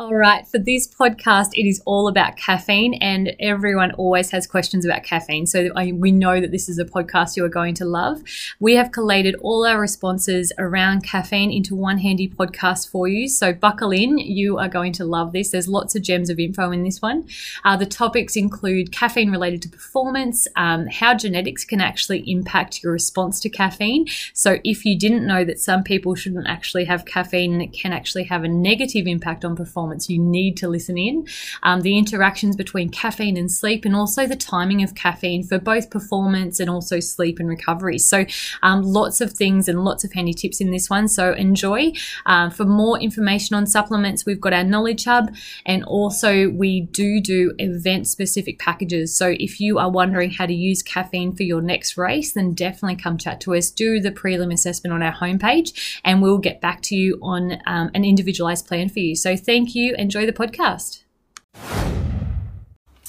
All 0.00 0.14
right, 0.14 0.48
for 0.48 0.56
this 0.56 0.88
podcast, 0.88 1.50
it 1.52 1.68
is 1.68 1.82
all 1.84 2.08
about 2.08 2.38
caffeine, 2.38 2.94
and 3.02 3.36
everyone 3.38 3.90
always 3.92 4.30
has 4.30 4.46
questions 4.46 4.86
about 4.86 5.02
caffeine. 5.02 5.46
So 5.46 5.68
we 5.92 6.10
know 6.10 6.40
that 6.40 6.52
this 6.52 6.70
is 6.70 6.78
a 6.78 6.86
podcast 6.86 7.36
you 7.36 7.44
are 7.44 7.50
going 7.50 7.74
to 7.74 7.84
love. 7.84 8.22
We 8.60 8.76
have 8.76 8.92
collated 8.92 9.34
all 9.42 9.66
our 9.66 9.78
responses 9.78 10.54
around 10.56 11.04
caffeine 11.04 11.52
into 11.52 11.74
one 11.74 11.98
handy 11.98 12.30
podcast 12.30 12.88
for 12.88 13.08
you. 13.08 13.28
So 13.28 13.52
buckle 13.52 13.90
in, 13.90 14.16
you 14.16 14.56
are 14.56 14.70
going 14.70 14.94
to 14.94 15.04
love 15.04 15.34
this. 15.34 15.50
There's 15.50 15.68
lots 15.68 15.94
of 15.94 16.00
gems 16.00 16.30
of 16.30 16.38
info 16.38 16.70
in 16.70 16.82
this 16.82 17.02
one. 17.02 17.28
Uh, 17.62 17.76
the 17.76 17.84
topics 17.84 18.36
include 18.36 18.92
caffeine 18.92 19.30
related 19.30 19.60
to 19.60 19.68
performance, 19.68 20.48
um, 20.56 20.86
how 20.86 21.12
genetics 21.14 21.66
can 21.66 21.82
actually 21.82 22.20
impact 22.26 22.82
your 22.82 22.94
response 22.94 23.38
to 23.40 23.50
caffeine. 23.50 24.06
So 24.32 24.60
if 24.64 24.86
you 24.86 24.98
didn't 24.98 25.26
know 25.26 25.44
that 25.44 25.60
some 25.60 25.84
people 25.84 26.14
shouldn't 26.14 26.46
actually 26.48 26.86
have 26.86 27.04
caffeine 27.04 27.52
and 27.52 27.60
it 27.60 27.74
can 27.74 27.92
actually 27.92 28.24
have 28.24 28.44
a 28.44 28.48
negative 28.48 29.06
impact 29.06 29.44
on 29.44 29.54
performance 29.54 29.89
performance, 29.90 30.08
you 30.08 30.18
need 30.20 30.56
to 30.58 30.68
listen 30.68 30.96
in. 30.96 31.26
Um, 31.62 31.80
the 31.80 31.98
interactions 31.98 32.56
between 32.56 32.90
caffeine 32.90 33.36
and 33.36 33.50
sleep, 33.50 33.84
and 33.84 33.96
also 33.96 34.26
the 34.26 34.36
timing 34.36 34.82
of 34.82 34.94
caffeine 34.94 35.42
for 35.42 35.58
both 35.58 35.90
performance 35.90 36.60
and 36.60 36.70
also 36.70 37.00
sleep 37.00 37.38
and 37.40 37.48
recovery. 37.48 37.98
So, 37.98 38.24
um, 38.62 38.82
lots 38.82 39.20
of 39.20 39.32
things 39.32 39.68
and 39.68 39.84
lots 39.84 40.04
of 40.04 40.12
handy 40.12 40.34
tips 40.34 40.60
in 40.60 40.70
this 40.70 40.88
one. 40.88 41.08
So, 41.08 41.32
enjoy. 41.32 41.92
Um, 42.26 42.50
for 42.50 42.64
more 42.64 42.98
information 43.00 43.56
on 43.56 43.66
supplements, 43.66 44.24
we've 44.24 44.40
got 44.40 44.52
our 44.52 44.64
Knowledge 44.64 45.04
Hub, 45.04 45.34
and 45.66 45.84
also 45.84 46.50
we 46.50 46.82
do 46.82 47.20
do 47.20 47.52
event 47.58 48.06
specific 48.06 48.58
packages. 48.58 49.16
So, 49.16 49.34
if 49.40 49.60
you 49.60 49.78
are 49.78 49.90
wondering 49.90 50.30
how 50.30 50.46
to 50.46 50.54
use 50.54 50.82
caffeine 50.82 51.34
for 51.34 51.42
your 51.42 51.62
next 51.62 51.96
race, 51.96 52.32
then 52.32 52.54
definitely 52.54 52.96
come 52.96 53.18
chat 53.18 53.40
to 53.42 53.54
us. 53.54 53.70
Do 53.70 54.00
the 54.00 54.12
prelim 54.12 54.52
assessment 54.52 54.94
on 54.94 55.02
our 55.02 55.12
homepage, 55.12 55.98
and 56.04 56.22
we'll 56.22 56.38
get 56.38 56.60
back 56.60 56.82
to 56.82 56.96
you 56.96 57.18
on 57.22 57.60
um, 57.66 57.90
an 57.94 58.04
individualized 58.04 58.66
plan 58.66 58.88
for 58.88 59.00
you. 59.00 59.16
So, 59.16 59.36
thank 59.36 59.69
you. 59.74 59.94
Enjoy 59.96 60.26
the 60.26 60.32
podcast. 60.32 61.04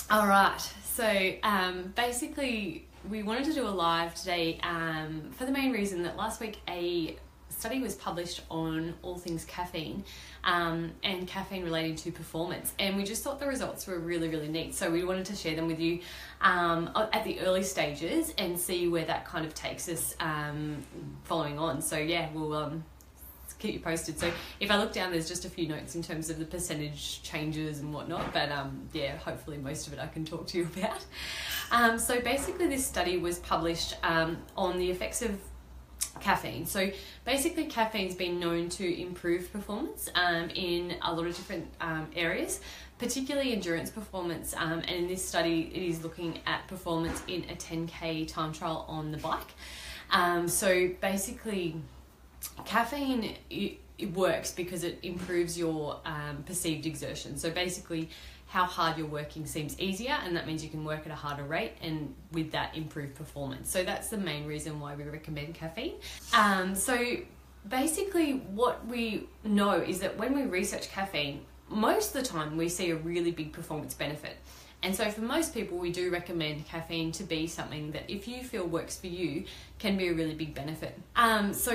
All 0.10 0.28
right. 0.28 0.60
So 0.94 1.34
um, 1.44 1.94
basically, 1.96 2.88
we 3.10 3.24
wanted 3.24 3.46
to 3.46 3.54
do 3.54 3.68
a 3.68 3.70
live 3.70 4.14
today 4.14 4.60
um, 4.64 5.32
for 5.32 5.46
the 5.46 5.52
main 5.52 5.72
reason 5.72 6.04
that 6.04 6.18
last 6.18 6.40
week 6.40 6.60
a 6.70 7.16
study 7.50 7.80
was 7.80 7.96
published 7.96 8.42
on 8.50 8.94
all 9.02 9.18
things 9.18 9.46
caffeine 9.46 10.04
um, 10.44 10.92
and 11.04 11.28
caffeine 11.28 11.64
related 11.64 11.98
to 11.98 12.12
performance. 12.12 12.74
And 12.80 12.98
we 12.98 13.04
just 13.04 13.24
thought 13.24 13.40
the 13.40 13.48
results 13.48 13.86
were 13.88 14.00
really, 14.00 14.30
really 14.30 14.48
neat. 14.48 14.74
So 14.74 14.90
we 14.90 15.04
wanted 15.04 15.26
to 15.26 15.36
share 15.36 15.56
them 15.56 15.68
with 15.68 15.80
you 15.80 16.00
um, 16.42 16.90
at 17.14 17.24
the 17.24 17.40
early 17.42 17.64
stages 17.64 18.34
and 18.38 18.60
see 18.60 18.88
where 18.88 19.06
that 19.06 19.26
kind 19.26 19.46
of 19.46 19.54
takes 19.54 19.88
us 19.90 20.16
um, 20.20 20.78
following 21.24 21.60
on. 21.60 21.82
So 21.82 21.98
yeah, 21.98 22.30
we'll 22.34 22.54
um, 22.54 22.84
keep 23.62 23.74
you 23.74 23.80
posted. 23.80 24.20
So 24.20 24.32
if 24.60 24.72
I 24.72 24.78
look 24.78 24.92
down, 24.92 25.12
there's 25.12 25.28
just 25.28 25.46
a 25.46 25.50
few 25.50 25.68
notes 25.68 25.96
in 25.96 26.02
terms 26.02 26.30
of 26.30 26.40
the 26.40 26.46
percentage 26.46 27.22
changes 27.22 27.80
and 27.80 27.94
whatnot. 27.94 28.34
But 28.34 28.52
um, 28.52 28.90
yeah, 28.94 29.18
hopefully 29.18 29.58
most 29.58 29.88
of 29.88 29.94
it 29.94 30.00
I 30.00 30.08
can 30.08 30.26
talk 30.26 30.48
to 30.48 30.58
you 30.58 30.70
about. 30.78 31.06
Um, 31.72 32.00
so 32.00 32.20
basically, 32.20 32.68
this 32.68 32.86
study 32.86 33.18
was 33.18 33.40
published 33.40 33.96
um, 34.04 34.38
on 34.58 34.78
the 34.78 34.90
effects 34.90 35.22
of 35.22 35.40
caffeine. 36.20 36.66
So 36.66 36.92
basically, 37.24 37.66
caffeine's 37.66 38.16
been 38.16 38.40
known 38.40 38.68
to 38.70 39.02
improve 39.02 39.54
performance 39.54 40.10
um, 40.16 40.50
in 40.50 40.96
a 41.02 41.14
lot 41.14 41.28
of 41.28 41.36
different 41.36 41.68
um, 41.80 42.08
areas, 42.16 42.60
particularly 42.98 43.54
endurance 43.54 43.92
performance. 43.92 44.54
Um, 44.58 44.80
and 44.80 44.90
in 44.90 45.08
this 45.08 45.26
study, 45.26 45.72
it 45.74 45.84
is 45.84 46.04
looking 46.04 46.40
at 46.46 46.68
performance 46.68 47.22
in 47.28 47.44
a 47.44 47.56
10k 47.56 48.28
time 48.28 48.52
trial 48.52 48.86
on 48.90 49.12
the 49.12 49.18
bike. 49.20 50.50
So 50.50 50.90
basically, 51.00 51.76
caffeine 52.66 53.36
it, 53.50 53.80
it 53.98 54.14
works 54.14 54.52
because 54.52 54.84
it 54.84 55.00
improves 55.04 55.58
your 55.58 56.00
um, 56.06 56.44
perceived 56.46 56.86
exertion. 56.86 57.38
So 57.38 57.52
basically, 57.52 58.10
how 58.48 58.66
hard 58.66 58.98
you're 58.98 59.08
working 59.08 59.46
seems 59.46 59.80
easier, 59.80 60.18
and 60.26 60.36
that 60.36 60.46
means 60.46 60.62
you 60.62 60.70
can 60.70 60.84
work 60.84 61.06
at 61.06 61.12
a 61.12 61.16
harder 61.16 61.44
rate, 61.44 61.74
and 61.82 62.14
with 62.34 62.52
that, 62.52 62.76
improve 62.76 63.16
performance. 63.16 63.70
So 63.70 63.84
that's 63.84 64.10
the 64.10 64.18
main 64.18 64.46
reason 64.46 64.80
why 64.80 64.96
we 64.96 65.04
recommend 65.04 65.54
caffeine. 65.54 65.94
Um, 66.34 66.76
so 66.76 67.18
basically, 67.70 68.34
what 68.34 68.86
we 68.86 69.30
know 69.46 69.76
is 69.76 70.00
that 70.00 70.18
when 70.18 70.36
we 70.36 70.44
research 70.44 70.90
caffeine, 70.90 71.46
most 71.70 72.14
of 72.14 72.22
the 72.22 72.28
time 72.28 72.58
we 72.58 72.68
see 72.68 72.92
a 72.92 72.98
really 72.98 73.32
big 73.32 73.54
performance 73.54 73.94
benefit. 73.94 74.36
And 74.84 74.96
so, 74.96 75.10
for 75.12 75.22
most 75.22 75.54
people, 75.54 75.78
we 75.78 75.92
do 75.92 76.10
recommend 76.10 76.66
caffeine 76.66 77.12
to 77.14 77.24
be 77.24 77.46
something 77.48 77.92
that, 77.92 78.10
if 78.10 78.28
you 78.28 78.44
feel 78.44 78.66
works 78.66 78.98
for 78.98 79.08
you, 79.08 79.46
can 79.78 79.96
be 79.96 80.08
a 80.08 80.14
really 80.14 80.34
big 80.34 80.56
benefit. 80.56 81.00
Um, 81.16 81.54
so, 81.54 81.72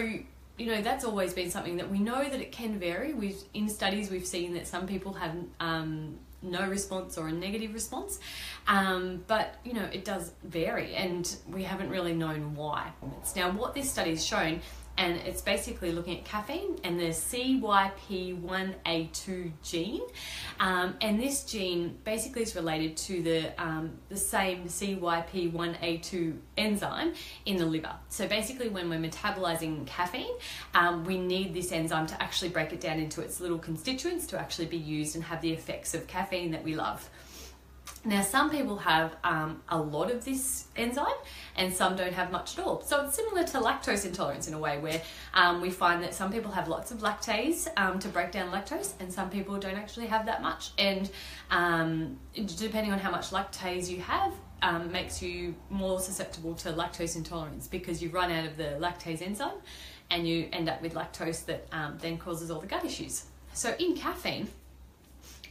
you 0.59 0.67
know 0.67 0.81
that's 0.81 1.05
always 1.05 1.34
been 1.34 1.50
something 1.50 1.77
that 1.77 1.91
we 1.91 1.99
know 1.99 2.22
that 2.28 2.41
it 2.41 2.53
can 2.53 2.78
vary. 2.78 3.15
We've 3.15 3.41
in 3.55 3.69
studies 3.69 4.11
we've 4.11 4.27
seen 4.27 4.55
that 4.55 4.67
some 4.67 4.87
people 4.87 5.12
have 5.15 5.34
um, 5.61 6.19
no 6.43 6.67
response 6.69 7.19
or 7.19 7.28
a 7.28 7.33
negative 7.33 7.75
response, 7.75 8.21
um, 8.67 9.25
but 9.27 9.56
you 9.65 9.75
know 9.75 9.84
it 9.93 10.05
does 10.05 10.33
vary, 10.44 10.94
and 10.94 11.37
we 11.49 11.62
haven't 11.62 11.91
really 11.91 12.15
known 12.15 12.55
why. 12.55 12.91
Now, 13.34 13.50
what 13.50 13.75
this 13.75 13.91
study 13.91 14.11
has 14.11 14.25
shown 14.25 14.61
and 14.99 15.17
it's 15.19 15.43
basically 15.43 15.93
looking 15.93 16.19
at 16.19 16.25
caffeine 16.25 16.79
and 16.84 16.99
the 16.99 17.09
CYP1A2 17.09 19.53
gene. 19.62 20.03
Um, 20.59 20.95
and 21.01 21.21
this 21.21 21.45
gene 21.45 21.99
basically 22.05 22.43
is 22.43 22.57
related 22.57 22.97
to 22.99 23.23
the, 23.23 23.62
um, 23.62 23.93
the 24.09 24.17
same 24.17 24.65
CYP1A2 24.65 26.37
enzyme 26.56 27.15
in 27.45 27.56
the 27.56 27.67
liver. 27.67 27.95
So 28.09 28.27
basically, 28.27 28.69
when 28.69 28.89
we're 28.89 29.01
metabolizing 29.01 29.87
caffeine, 29.87 30.35
um, 30.75 31.05
we 31.05 31.19
need 31.19 31.55
this 31.55 31.73
enzyme 31.73 32.06
to 32.06 32.23
actually 32.23 32.49
break 32.49 32.73
it 32.73 32.81
down 32.81 32.99
into 32.99 33.21
its 33.21 33.41
little 33.41 33.59
constituents 33.59 34.27
to 34.29 34.39
actually 34.39 34.67
be 34.67 34.79
used 34.79 35.15
and 35.15 35.25
have 35.25 35.43
the 35.43 35.53
effects 35.53 35.95
of 35.95 36.06
caffeine 36.06 36.53
that 36.53 36.65
we 36.65 36.75
love. 36.75 37.09
Now, 38.06 38.22
some 38.22 38.50
people 38.50 38.77
have 38.77 39.17
um, 39.25 39.62
a 39.69 39.77
lot 39.77 40.12
of 40.12 40.25
this 40.25 40.69
enzyme 40.77 41.06
and 41.56 41.75
some 41.75 41.97
don't 41.97 42.12
have 42.12 42.31
much 42.31 42.56
at 42.56 42.65
all. 42.65 42.81
So 42.83 43.05
it's 43.05 43.17
similar 43.17 43.43
to 43.43 43.59
lactose 43.59 44.06
intolerance 44.06 44.47
in 44.47 44.55
a 44.55 44.61
way 44.61 44.78
where 44.78 45.03
um, 45.34 45.61
we 45.61 45.71
find 45.71 46.00
that 46.05 46.15
some 46.15 46.31
people 46.31 46.53
have 46.53 46.69
lots 46.69 46.93
of 46.93 46.99
lactase 46.99 47.67
um, 47.77 47.99
to 47.99 48.09
break 48.09 48.31
down 48.31 48.53
lactose 48.53 48.93
and 49.00 49.12
some 49.12 49.28
people 49.28 49.59
don't 49.59 49.75
actually 49.75 50.06
have 50.06 50.25
that 50.27 50.41
much. 50.41 50.71
And 50.78 51.11
um, 51.50 52.17
depending 52.34 52.93
on 52.93 53.00
how 53.00 53.11
much 53.11 53.31
lactase 53.31 53.89
you 53.91 54.00
have, 54.03 54.33
um, 54.62 54.91
makes 54.93 55.21
you 55.21 55.56
more 55.69 55.99
susceptible 55.99 56.55
to 56.55 56.73
lactose 56.73 57.17
intolerance 57.17 57.67
because 57.67 58.00
you 58.00 58.09
run 58.11 58.31
out 58.31 58.47
of 58.47 58.56
the 58.56 58.78
lactase 58.81 59.21
enzyme 59.21 59.59
and 60.11 60.28
you 60.28 60.49
end 60.53 60.69
up 60.69 60.81
with 60.81 60.94
lactose 60.94 61.44
that 61.47 61.67
um, 61.73 61.99
then 62.00 62.19
causes 62.19 62.53
all 62.53 62.61
the 62.61 62.69
gut 62.69 62.84
issues. 62.84 63.25
So 63.53 63.75
in 63.81 63.97
caffeine, 63.97 64.49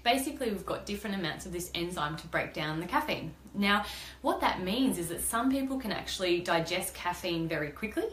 basically 0.05 0.51
we've 0.51 0.65
got 0.65 0.85
different 0.85 1.17
amounts 1.17 1.45
of 1.45 1.51
this 1.51 1.71
enzyme 1.73 2.15
to 2.15 2.27
break 2.27 2.53
down 2.53 2.79
the 2.79 2.85
caffeine. 2.85 3.33
Now, 3.55 3.85
what 4.21 4.39
that 4.41 4.63
means 4.63 4.99
is 4.99 5.09
that 5.09 5.21
some 5.21 5.51
people 5.51 5.79
can 5.79 5.91
actually 5.91 6.41
digest 6.41 6.93
caffeine 6.93 7.47
very 7.47 7.69
quickly, 7.69 8.05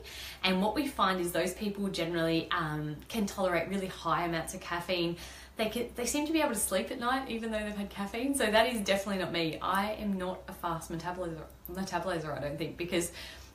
and 0.42 0.62
what 0.62 0.75
we 0.75 0.88
find 0.88 1.20
is 1.20 1.32
those 1.32 1.53
people 1.53 1.88
generally 1.88 2.48
um, 2.50 2.97
can 3.08 3.26
tolerate 3.26 3.69
really 3.69 3.88
high 3.88 4.25
amounts 4.25 4.54
of 4.54 4.60
caffeine. 4.60 5.16
They, 5.56 5.69
can, 5.69 5.88
they 5.94 6.06
seem 6.06 6.26
to 6.26 6.32
be 6.32 6.41
able 6.41 6.54
to 6.54 6.58
sleep 6.58 6.91
at 6.91 6.98
night 6.98 7.28
even 7.28 7.53
though 7.53 7.58
they've 7.58 7.76
had 7.76 7.91
caffeine. 7.91 8.34
So 8.34 8.50
that 8.50 8.72
is 8.72 8.80
definitely 8.80 9.22
not 9.22 9.30
me. 9.30 9.59
I 9.60 9.92
am 9.92 10.16
not 10.16 10.41
a 10.48 10.53
fast 10.53 10.91
metabolizer, 10.91 11.42
metabolizer 11.70 12.34
I 12.34 12.41
don't 12.41 12.56
think, 12.56 12.78
because 12.78 13.12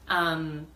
um, 0.07 0.67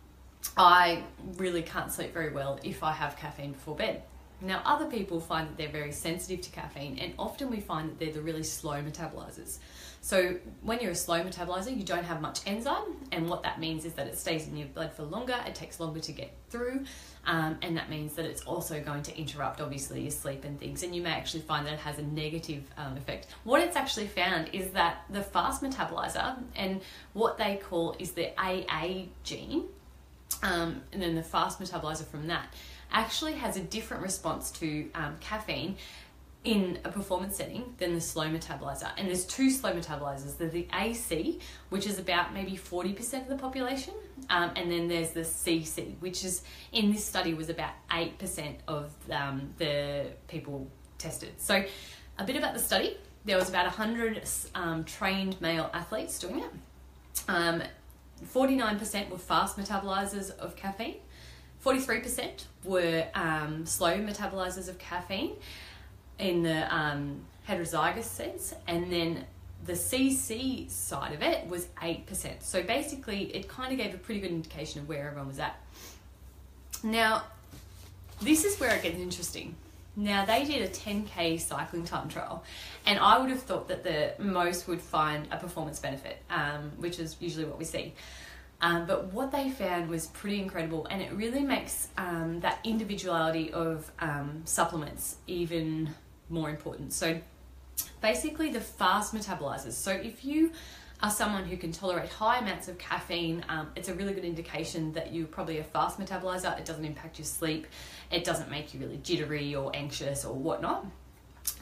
I 0.58 1.04
really 1.38 1.62
can't 1.62 1.92
sleep 1.92 2.12
very 2.12 2.32
well 2.32 2.60
if 2.64 2.84
I 2.84 2.92
have 2.92 3.18
caffeine 3.18 3.52
before 3.52 3.76
bed. 3.76 4.02
Now, 4.42 4.62
other 4.66 4.86
people 4.86 5.20
find 5.20 5.48
that 5.48 5.58
they're 5.58 5.70
very 5.70 5.92
sensitive 5.92 6.42
to 6.42 6.50
caffeine, 6.50 6.98
and 7.00 7.14
often 7.20 7.50
we 7.50 7.60
find 7.60 7.90
that 7.90 8.00
they're 8.00 8.12
the 8.12 8.22
really 8.22 8.44
slow 8.44 8.82
metabolizers. 8.82 9.60
So, 10.04 10.38
when 10.62 10.80
you're 10.80 10.92
a 10.92 10.96
slow 10.96 11.22
metabolizer, 11.24 11.76
you 11.78 11.84
don't 11.84 12.04
have 12.04 12.22
much 12.22 12.40
enzyme, 12.48 12.98
and 13.12 13.30
what 13.30 13.44
that 13.44 13.60
means 13.60 13.86
is 13.86 13.94
that 13.94 14.08
it 14.08 14.18
stays 14.18 14.48
in 14.48 14.58
your 14.58 14.68
blood 14.70 14.94
for 14.94 15.04
longer, 15.04 15.36
it 15.46 15.54
takes 15.54 15.80
longer 15.80 16.00
to 16.00 16.12
get 16.12 16.36
through, 16.50 16.86
um, 17.26 17.60
and 17.62 17.78
that 17.78 17.90
means 17.92 18.14
that 18.16 18.26
it's 18.26 18.42
also 18.42 18.82
going 18.82 19.04
to 19.04 19.18
interrupt, 19.18 19.62
obviously, 19.62 20.02
your 20.02 20.12
sleep 20.12 20.44
and 20.44 20.60
things, 20.60 20.82
and 20.82 20.96
you 20.96 21.04
may 21.04 21.12
actually 21.12 21.42
find 21.42 21.68
that 21.68 21.74
it 21.74 21.80
has 21.80 22.00
a 22.00 22.04
negative 22.04 22.64
um, 22.78 22.98
effect. 22.98 23.28
What 23.44 23.62
it's 23.62 23.76
actually 23.76 24.08
found 24.08 24.50
is 24.54 24.72
that 24.72 25.04
the 25.12 25.22
fast 25.22 25.62
metabolizer, 25.62 26.42
and 26.56 26.82
what 27.14 27.38
they 27.38 27.58
call 27.58 27.96
is 28.00 28.14
the 28.14 28.32
AA 28.42 29.04
gene, 29.24 29.66
um, 30.42 30.82
and 30.92 31.00
then 31.00 31.14
the 31.14 31.22
fast 31.22 31.60
metabolizer 31.60 32.08
from 32.08 32.26
that 32.28 32.52
actually 32.92 33.34
has 33.34 33.58
a 33.58 33.62
different 33.62 34.04
response 34.04 34.52
to 34.52 34.90
um, 34.96 35.18
caffeine 35.20 35.76
in 36.44 36.80
a 36.84 36.90
performance 36.90 37.38
setting 37.38 37.76
than 37.78 37.94
the 37.94 38.02
slow 38.02 38.28
metabolizer. 38.28 38.90
And 38.98 39.08
there's 39.08 39.26
two 39.26 39.52
slow 39.52 39.74
metabolizers. 39.74 40.38
There's 40.38 40.52
the 40.52 40.68
AC, 40.74 41.40
which 41.70 41.86
is 41.86 42.00
about 42.00 42.34
maybe 42.34 42.54
40% 42.54 43.22
of 43.22 43.28
the 43.28 43.36
population, 43.36 43.94
um, 44.30 44.52
and 44.56 44.72
then 44.72 44.88
there's 44.88 45.12
the 45.12 45.22
CC, 45.22 46.00
which 46.00 46.26
is 46.26 46.42
in 46.72 46.92
this 46.92 47.06
study 47.06 47.34
was 47.36 47.50
about 47.50 47.74
8% 47.92 48.56
of 48.68 48.92
um, 49.12 49.54
the 49.58 50.08
people 50.28 50.68
tested. 50.98 51.34
So, 51.38 51.64
a 52.18 52.24
bit 52.24 52.36
about 52.36 52.54
the 52.54 52.60
study. 52.60 52.98
There 53.24 53.38
was 53.38 53.50
about 53.50 53.66
100 53.66 54.24
um, 54.56 54.84
trained 54.84 55.40
male 55.42 55.70
athletes 55.74 56.18
doing 56.18 56.40
it. 56.40 56.52
49% 57.28 59.06
um, 59.06 59.10
were 59.12 59.18
fast 59.18 59.58
metabolizers 59.58 60.36
of 60.38 60.56
caffeine. 60.56 60.98
43% 61.64 62.46
were 62.64 63.08
um, 63.14 63.66
slow 63.66 63.98
metabolizers 63.98 64.68
of 64.68 64.78
caffeine. 64.80 65.34
in 66.18 66.44
the 66.44 66.76
um, 66.76 67.22
heterozygous 67.48 68.04
sense, 68.04 68.54
and 68.68 68.92
then 68.92 69.26
the 69.66 69.74
CC 69.74 70.70
side 70.70 71.14
of 71.14 71.22
it 71.22 71.48
was 71.48 71.68
8%. 71.82 72.42
So 72.42 72.64
basically, 72.64 73.36
it 73.36 73.48
kind 73.48 73.72
of 73.72 73.78
gave 73.78 73.94
a 73.94 73.98
pretty 73.98 74.22
good 74.22 74.32
indication 74.32 74.82
of 74.82 74.90
where 74.90 75.08
everyone 75.08 75.28
was 75.28 75.40
at. 75.40 75.60
Now, 76.84 77.24
this 78.22 78.46
is 78.46 78.60
where 78.60 78.76
it 78.76 78.84
gets 78.84 78.98
interesting. 78.98 79.56
Now, 79.96 80.26
they 80.26 80.46
did 80.46 80.62
a 80.62 80.68
10k 80.68 81.40
cycling 81.42 81.84
time 81.84 82.08
trial, 82.08 82.44
and 82.86 82.98
I 82.98 83.20
would 83.20 83.30
have 83.30 83.44
thought 83.44 83.68
that 83.68 83.84
the 83.84 84.14
most 84.18 84.68
would 84.68 84.82
find 84.82 85.28
a 85.32 85.38
performance 85.38 85.80
benefit, 85.80 86.18
um, 86.30 86.72
which 86.78 86.98
is 86.98 87.18
usually 87.20 87.46
what 87.46 87.58
we 87.60 87.66
see. 87.66 87.94
Um, 88.62 88.86
but 88.86 89.12
what 89.12 89.32
they 89.32 89.50
found 89.50 89.90
was 89.90 90.08
pretty 90.08 90.40
incredible, 90.40 90.86
and 90.86 91.02
it 91.02 91.12
really 91.14 91.42
makes 91.42 91.88
um, 91.98 92.40
that 92.42 92.60
individuality 92.64 93.52
of 93.52 93.92
um, 94.00 94.44
supplements 94.46 95.16
even 95.26 95.90
more 96.30 96.50
important. 96.50 96.94
So, 96.94 97.20
basically, 98.02 98.52
the 98.52 98.62
fast 98.62 99.16
metabolizers. 99.16 99.74
So, 99.74 99.92
if 99.92 100.24
you 100.24 100.52
are 101.02 101.10
someone 101.10 101.46
who 101.46 101.58
can 101.58 101.72
tolerate 101.72 102.10
high 102.10 102.38
amounts 102.38 102.68
of 102.68 102.78
caffeine, 102.78 103.44
um, 103.50 103.70
it's 103.76 103.90
a 103.90 103.96
really 103.96 104.14
good 104.14 104.26
indication 104.26 104.94
that 104.94 105.12
you're 105.12 105.26
probably 105.26 105.58
a 105.58 105.64
fast 105.64 106.00
metabolizer. 106.00 106.58
It 106.60 106.66
doesn't 106.66 106.86
impact 106.86 107.18
your 107.18 107.26
sleep, 107.26 107.66
it 108.12 108.24
doesn't 108.24 108.52
make 108.52 108.76
you 108.76 108.80
really 108.80 108.98
jittery 108.98 109.56
or 109.56 109.72
anxious 109.76 110.24
or 110.24 110.36
whatnot. 110.36 110.86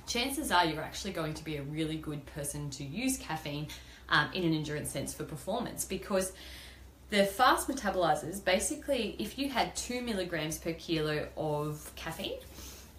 Chances 0.06 0.51
are 0.51 0.66
you're 0.66 0.81
actually 0.81 1.13
going 1.13 1.34
to 1.36 1.46
be 1.46 1.56
a 1.56 1.63
really 1.63 1.96
good 1.96 2.25
person 2.25 2.69
to 2.72 2.84
use 2.84 3.18
caffeine 3.18 3.68
um, 4.10 4.30
in 4.34 4.44
an 4.44 4.54
endurance 4.54 4.90
sense 4.90 5.13
for 5.13 5.24
performance 5.24 5.86
because 5.86 6.34
the 7.10 7.26
fast 7.26 7.68
metabolizers 7.68 8.44
basically, 8.44 9.16
if 9.20 9.38
you 9.38 9.50
had 9.50 9.76
two 9.76 10.02
milligrams 10.02 10.58
per 10.58 10.74
kilo 10.74 11.28
of 11.38 11.92
caffeine, 11.96 12.40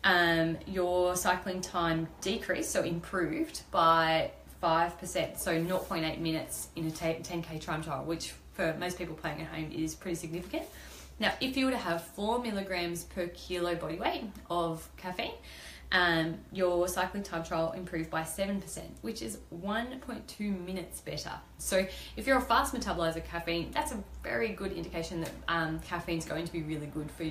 um, 0.02 0.56
your 0.66 1.14
cycling 1.14 1.60
time 1.60 2.08
decreased, 2.20 2.70
so 2.70 2.82
improved 2.82 3.62
by 3.70 4.30
5%, 4.62 5.38
so 5.38 5.52
0.8 5.52 6.18
minutes 6.20 6.68
in 6.76 6.86
a 6.86 6.90
10k 6.90 7.60
time 7.60 7.82
trial, 7.82 8.04
which 8.04 8.32
for 8.52 8.74
most 8.78 8.98
people 8.98 9.14
playing 9.14 9.42
at 9.42 9.46
home 9.48 9.70
is 9.72 9.94
pretty 9.94 10.16
significant. 10.16 10.64
Now, 11.18 11.32
if 11.40 11.56
you 11.56 11.66
were 11.66 11.70
to 11.70 11.76
have 11.76 12.02
4 12.02 12.40
milligrams 12.40 13.04
per 13.04 13.28
kilo 13.28 13.74
body 13.74 13.98
weight 13.98 14.24
of 14.48 14.88
caffeine, 14.96 15.34
um, 15.92 16.38
your 16.52 16.86
cycling 16.86 17.22
time 17.22 17.42
trial 17.42 17.72
improved 17.72 18.10
by 18.10 18.22
7%, 18.22 18.80
which 19.02 19.22
is 19.22 19.38
1.2 19.62 20.64
minutes 20.64 21.00
better. 21.00 21.32
So, 21.58 21.86
if 22.16 22.26
you're 22.26 22.38
a 22.38 22.42
fast 22.42 22.74
metabolizer 22.74 23.24
caffeine, 23.24 23.70
that's 23.72 23.92
a 23.92 23.98
very 24.22 24.50
good 24.50 24.72
indication 24.72 25.20
that 25.22 25.32
um, 25.48 25.80
caffeine 25.80 26.18
is 26.18 26.24
going 26.24 26.46
to 26.46 26.52
be 26.52 26.62
really 26.62 26.86
good 26.86 27.10
for 27.10 27.24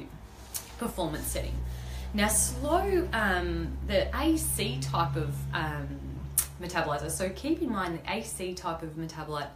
performance 0.77 1.27
setting. 1.27 1.56
Now, 2.13 2.27
slow, 2.27 3.07
um, 3.13 3.77
the 3.88 4.09
AC 4.17 4.79
type 4.81 5.15
of 5.15 5.33
um, 5.53 5.88
metabolizer, 6.61 7.11
so 7.11 7.29
keep 7.29 7.61
in 7.61 7.71
mind 7.71 8.00
the 8.00 8.11
AC 8.11 8.56
type 8.56 8.83
of 8.83 8.89
metabolite 8.97 9.50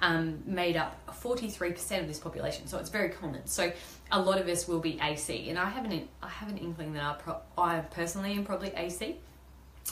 um, 0.00 0.42
made 0.46 0.76
up 0.76 0.96
43% 1.08 2.00
of 2.00 2.06
this 2.06 2.18
population, 2.18 2.66
so 2.66 2.78
it's 2.78 2.90
very 2.90 3.08
common. 3.08 3.46
So 3.46 3.72
a 4.12 4.20
lot 4.20 4.40
of 4.40 4.48
us 4.48 4.68
will 4.68 4.80
be 4.80 4.98
AC, 5.02 5.48
and 5.50 5.58
I 5.58 5.68
have 5.68 5.84
an 5.84 6.08
I 6.22 6.28
have 6.28 6.48
an 6.48 6.58
inkling 6.58 6.92
that 6.94 7.02
I, 7.02 7.14
pro- 7.14 7.40
I 7.56 7.80
personally 7.80 8.32
am 8.32 8.44
probably 8.44 8.72
AC, 8.74 9.16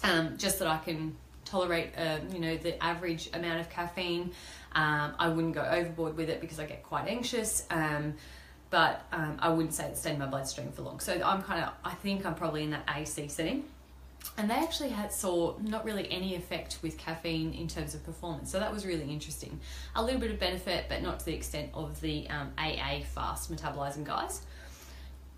um, 0.05 0.37
just 0.39 0.59
that 0.61 0.69
I 0.69 0.79
can 0.79 1.17
tolerate 1.45 1.91
uh, 1.97 2.19
you 2.33 2.41
know 2.41 2.57
the 2.57 2.83
average 2.83 3.31
amount 3.35 3.61
of 3.61 3.71
caffeine. 3.71 4.33
Um, 4.73 5.15
I 5.19 5.29
wouldn't 5.29 5.55
go 5.55 5.63
overboard 5.63 6.17
with 6.17 6.29
it 6.29 6.41
because 6.41 6.61
I 6.61 6.67
get 6.67 6.83
quite 6.83 7.09
anxious. 7.09 7.67
Um, 7.71 8.15
but 8.69 9.05
um, 9.13 9.37
I 9.39 9.51
wouldn't 9.51 9.75
say 9.75 9.87
it 9.87 9.97
stayed 9.97 10.15
in 10.15 10.19
my 10.19 10.27
bloodstream 10.27 10.73
for 10.73 10.83
long. 10.83 10.99
So 10.99 11.13
I'm 11.25 11.41
kind 11.41 11.63
of, 11.63 11.71
I 11.85 11.95
think 11.95 12.27
I'm 12.27 12.35
probably 12.35 12.65
in 12.65 12.71
that 12.71 12.83
AC 12.95 13.29
setting 13.29 13.65
and 14.37 14.51
they 14.51 14.55
actually 14.55 14.91
had 14.91 15.13
saw 15.13 15.57
not 15.61 15.85
really 15.85 16.11
any 16.11 16.35
effect 16.35 16.79
with 16.83 16.99
caffeine 16.99 17.55
in 17.55 17.69
terms 17.69 17.95
of 17.95 18.05
performance. 18.05 18.51
So 18.51 18.61
that 18.61 18.73
was 18.73 18.85
really 18.85 19.11
interesting. 19.11 19.61
A 19.95 20.03
little 20.03 20.21
bit 20.21 20.31
of 20.31 20.39
benefit 20.39 20.87
but 20.89 21.03
not 21.03 21.21
to 21.21 21.25
the 21.25 21.35
extent 21.35 21.71
of 21.75 22.01
the 22.01 22.29
um, 22.29 22.53
aa 22.59 23.01
fast 23.15 23.53
metabolizing 23.53 24.05
guys. 24.05 24.43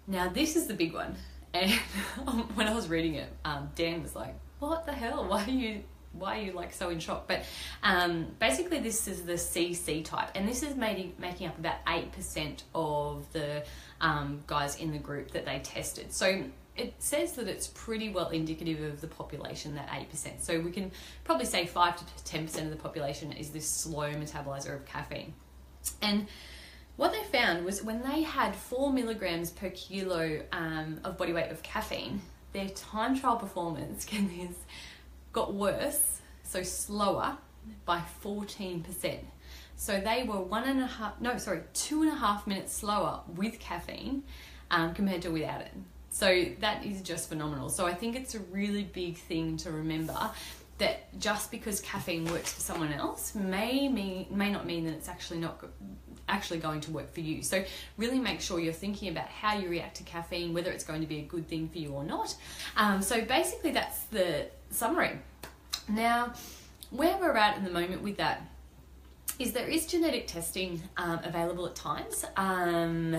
Now 0.07 0.29
this 0.29 0.57
is 0.57 0.67
the 0.67 0.75
big 0.75 0.95
one. 0.95 1.17
And 1.55 1.71
when 2.55 2.69
i 2.69 2.75
was 2.75 2.89
reading 2.89 3.15
it 3.15 3.31
um, 3.45 3.71
dan 3.75 4.03
was 4.03 4.15
like 4.15 4.35
what 4.59 4.87
the 4.87 4.93
hell? 4.93 5.25
Why 5.29 5.45
are 5.45 5.51
you 5.51 5.83
why 6.13 6.39
are 6.39 6.43
you 6.43 6.53
like 6.53 6.73
so 6.73 6.89
in 6.89 6.99
shock? 6.99 7.29
But 7.29 7.45
um, 7.83 8.27
basically 8.39 8.81
this 8.81 9.07
is 9.07 9.23
the 9.23 9.35
cc 9.35 10.05
type. 10.05 10.31
And 10.35 10.49
this 10.49 10.63
is 10.63 10.75
making 10.75 11.15
making 11.19 11.47
up 11.47 11.59
about 11.59 11.85
8% 11.87 12.63
of 12.75 13.31
the 13.33 13.65
um, 14.01 14.41
guys 14.47 14.77
in 14.77 14.93
the 14.93 14.99
group 14.99 15.33
that 15.33 15.45
they 15.45 15.61
tested. 15.61 16.13
So 16.13 16.45
it 16.79 16.95
says 16.99 17.33
that 17.33 17.49
it's 17.49 17.69
pretty 17.69 18.11
well 18.11 18.29
indicative 18.29 18.81
of 18.83 19.01
the 19.01 19.07
population, 19.07 19.75
that 19.75 19.89
8%. 19.89 20.41
So 20.41 20.61
we 20.61 20.71
can 20.71 20.91
probably 21.25 21.47
say 21.47 21.67
5 21.67 21.97
to 21.97 22.39
10% 22.39 22.63
of 22.65 22.71
the 22.71 22.77
population 22.77 23.33
is 23.33 23.51
this 23.51 23.69
slow 23.69 24.13
metabolizer 24.13 24.75
of 24.75 24.87
caffeine. 24.87 25.35
And 26.03 26.27
what 26.97 27.13
they 27.13 27.23
found 27.25 27.65
was 27.65 27.83
when 27.83 28.03
they 28.03 28.23
had 28.23 28.55
4 28.55 28.93
milligrams 28.93 29.51
per 29.51 29.71
kilo 29.71 30.43
um, 30.53 31.01
of 31.05 31.17
body 31.17 31.33
weight 31.33 31.51
of 31.51 31.63
caffeine, 31.63 32.21
their 32.53 32.69
time 32.71 33.19
trial 33.19 33.37
performance 33.37 34.07
got 35.33 35.55
worse, 35.55 36.21
so 36.43 36.63
slower, 36.63 37.37
by 37.85 38.03
14%. 38.25 39.19
So 39.77 40.01
they 40.01 40.25
were 40.25 40.41
one 40.41 40.65
and 40.65 40.81
a 40.81 40.87
half, 40.87 41.21
no, 41.21 41.39
sorry, 41.39 41.63
two 41.73 42.03
and 42.03 42.11
a 42.11 42.17
half 42.17 42.47
minutes 42.47 42.73
slower 42.73 43.21
with 43.37 43.61
caffeine 43.61 44.25
um, 44.71 44.93
compared 44.95 45.23
to 45.23 45.31
without 45.31 45.61
it. 45.61 45.73
So 46.11 46.47
that 46.61 46.85
is 46.85 47.03
just 47.03 47.29
phenomenal. 47.29 47.69
So 47.69 47.87
I 47.87 47.95
think 47.95 48.17
it's 48.17 48.35
a 48.35 48.41
really 48.41 48.85
big 48.85 49.17
thing 49.17 49.57
to 49.59 49.71
remember 49.71 50.31
that 50.79 51.19
just 51.19 51.51
because 51.51 51.81
caffeine 51.81 52.25
works 52.27 52.53
for 52.53 52.61
someone 52.61 52.93
else 52.93 53.35
may 53.35 53.89
mean 53.89 54.27
may 54.31 54.51
not 54.51 54.65
mean 54.65 54.85
that 54.85 54.95
it's 54.95 55.09
actually 55.09 55.41
not 55.41 55.65
actually 56.29 56.59
going 56.59 56.81
to 56.81 56.91
work 56.91 57.13
for 57.13 57.21
you. 57.21 57.43
So 57.43 57.65
really 57.97 58.19
make 58.19 58.41
sure 58.41 58.61
you're 58.61 58.73
thinking 58.73 59.09
about 59.09 59.29
how 59.29 59.59
you 59.59 59.69
react 59.69 59.97
to 59.97 60.03
caffeine, 60.05 60.55
whether 60.55 60.71
it's 60.71 60.85
going 60.85 61.01
to 61.01 61.07
be 61.07 61.19
a 61.19 61.23
good 61.23 61.49
thing 61.49 61.69
for 61.69 61.79
you 61.79 61.93
or 61.93 62.05
not. 62.05 62.37
Um, 62.77 63.03
so 63.03 63.21
basically, 63.23 63.73
that's 63.73 64.05
the 64.05 64.47
summary. 64.71 65.19
Now, 65.89 66.35
where 66.91 67.17
we're 67.19 67.37
at 67.37 67.57
in 67.57 67.65
the 67.65 67.71
moment 67.71 68.03
with 68.03 68.19
that 68.19 68.43
is 69.39 69.53
there 69.53 69.69
is 69.69 69.87
genetic 69.87 70.27
testing 70.27 70.83
um, 70.97 71.21
available 71.23 71.67
at 71.67 71.75
times. 71.75 72.25
Um, 72.37 73.17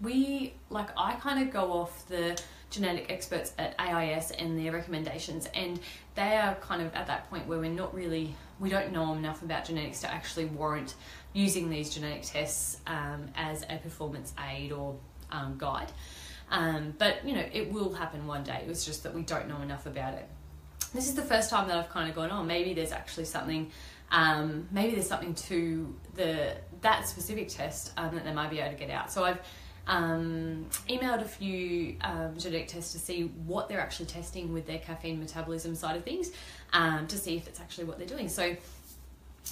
we 0.00 0.54
like 0.70 0.88
I 0.96 1.14
kind 1.14 1.42
of 1.46 1.52
go 1.52 1.72
off 1.72 2.06
the 2.06 2.40
genetic 2.70 3.10
experts 3.10 3.52
at 3.58 3.74
AIS 3.78 4.30
and 4.32 4.58
their 4.58 4.72
recommendations, 4.72 5.48
and 5.54 5.80
they 6.14 6.36
are 6.36 6.54
kind 6.56 6.82
of 6.82 6.94
at 6.94 7.06
that 7.06 7.28
point 7.30 7.46
where 7.46 7.58
we're 7.58 7.70
not 7.70 7.94
really 7.94 8.34
we 8.60 8.68
don't 8.68 8.92
know 8.92 9.14
enough 9.14 9.42
about 9.42 9.64
genetics 9.64 10.00
to 10.00 10.12
actually 10.12 10.46
warrant 10.46 10.94
using 11.32 11.70
these 11.70 11.90
genetic 11.90 12.22
tests 12.22 12.80
um, 12.86 13.28
as 13.36 13.62
a 13.68 13.76
performance 13.78 14.32
aid 14.50 14.72
or 14.72 14.96
um, 15.30 15.56
guide. 15.58 15.90
Um, 16.50 16.94
but 16.98 17.26
you 17.26 17.34
know, 17.34 17.44
it 17.52 17.72
will 17.72 17.92
happen 17.92 18.26
one 18.26 18.42
day. 18.42 18.60
It 18.62 18.68
was 18.68 18.84
just 18.84 19.02
that 19.02 19.14
we 19.14 19.22
don't 19.22 19.48
know 19.48 19.60
enough 19.60 19.86
about 19.86 20.14
it. 20.14 20.28
This 20.94 21.08
is 21.08 21.14
the 21.14 21.22
first 21.22 21.50
time 21.50 21.68
that 21.68 21.76
I've 21.76 21.90
kind 21.90 22.08
of 22.08 22.16
gone, 22.16 22.30
oh, 22.32 22.42
maybe 22.42 22.72
there's 22.72 22.92
actually 22.92 23.26
something. 23.26 23.70
Um, 24.10 24.66
maybe 24.70 24.94
there's 24.94 25.08
something 25.08 25.34
to 25.34 25.94
the 26.14 26.56
that 26.80 27.06
specific 27.06 27.48
test 27.48 27.92
um, 27.98 28.14
that 28.14 28.24
they 28.24 28.32
might 28.32 28.50
be 28.50 28.58
able 28.60 28.72
to 28.72 28.78
get 28.78 28.90
out. 28.90 29.12
So 29.12 29.24
I've 29.24 29.40
um, 29.88 30.66
emailed 30.88 31.22
a 31.22 31.28
few 31.28 31.96
um, 32.02 32.38
genetic 32.38 32.68
tests 32.68 32.92
to 32.92 32.98
see 32.98 33.22
what 33.46 33.68
they're 33.68 33.80
actually 33.80 34.06
testing 34.06 34.52
with 34.52 34.66
their 34.66 34.78
caffeine 34.78 35.18
metabolism 35.18 35.74
side 35.74 35.96
of 35.96 36.04
things 36.04 36.30
um, 36.72 37.06
to 37.08 37.16
see 37.16 37.36
if 37.36 37.48
it's 37.48 37.60
actually 37.60 37.84
what 37.84 37.98
they're 37.98 38.06
doing. 38.06 38.28
So, 38.28 38.54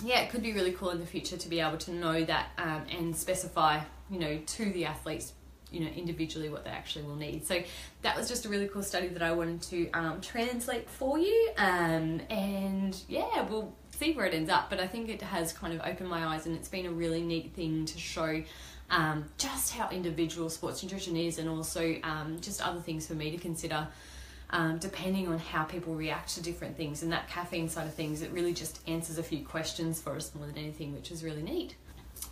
yeah, 0.05 0.21
it 0.21 0.31
could 0.31 0.43
be 0.43 0.53
really 0.53 0.73
cool 0.73 0.91
in 0.91 1.01
the 1.01 1.07
future 1.07 1.39
to 1.39 1.49
be 1.49 1.61
able 1.61 1.79
to 1.79 1.91
know 1.91 2.23
that 2.25 2.49
um, 2.59 2.83
and 2.91 3.17
specify, 3.17 3.81
you 4.11 4.19
know, 4.19 4.39
to 4.39 4.71
the 4.73 4.85
athletes, 4.85 5.33
you 5.71 5.81
know, 5.81 5.89
individually 5.89 6.51
what 6.51 6.65
they 6.65 6.71
actually 6.71 7.07
will 7.07 7.17
need. 7.17 7.47
So 7.47 7.63
that 8.03 8.15
was 8.15 8.29
just 8.29 8.45
a 8.45 8.51
really 8.51 8.69
cool 8.69 8.83
study 8.83 9.09
that 9.09 9.23
I 9.23 9.33
wanted 9.33 9.63
to 9.63 9.91
um, 9.93 10.21
translate 10.21 10.89
for 10.91 11.19
you. 11.19 11.51
Um, 11.57 12.21
and 12.29 13.01
yeah, 13.09 13.47
we'll 13.49 13.73
see 13.91 14.13
where 14.13 14.27
it 14.27 14.35
ends 14.35 14.51
up. 14.51 14.69
But 14.69 14.81
I 14.81 14.87
think 14.87 15.09
it 15.09 15.23
has 15.23 15.55
kind 15.55 15.73
of 15.73 15.81
opened 15.83 16.11
my 16.11 16.27
eyes 16.27 16.45
and 16.45 16.55
it's 16.55 16.69
been 16.69 16.85
a 16.85 16.91
really 16.91 17.23
neat 17.23 17.55
thing 17.55 17.87
to 17.87 17.99
show 17.99 18.43
um, 18.91 19.25
just 19.39 19.73
how 19.73 19.89
individual 19.91 20.49
sports 20.49 20.83
nutrition 20.83 21.17
is, 21.17 21.39
and 21.39 21.49
also 21.49 21.97
um, 22.03 22.39
just 22.41 22.61
other 22.67 22.81
things 22.81 23.07
for 23.07 23.15
me 23.15 23.31
to 23.31 23.39
consider. 23.39 23.89
Um, 24.49 24.79
depending 24.79 25.27
on 25.27 25.41
how 25.41 25.65
people 25.65 25.97
react 25.97 26.37
to 26.37 26.43
different 26.43 26.77
things, 26.77 27.03
and 27.03 27.11
that 27.11 27.29
caffeine 27.29 27.69
side 27.69 27.89
of 27.89 27.95
things, 27.95 28.23
it 28.23 28.31
really 28.31 28.55
just 28.55 28.81
answers 28.87 29.19
a 29.19 29.23
few 29.23 29.45
questions 29.45 30.01
for 30.01 30.15
us 30.15 30.33
more 30.37 30.47
than 30.47 30.57
anything, 30.57 30.95
which 30.95 31.11
is 31.11 31.25
really 31.25 31.43
neat. 31.43 31.75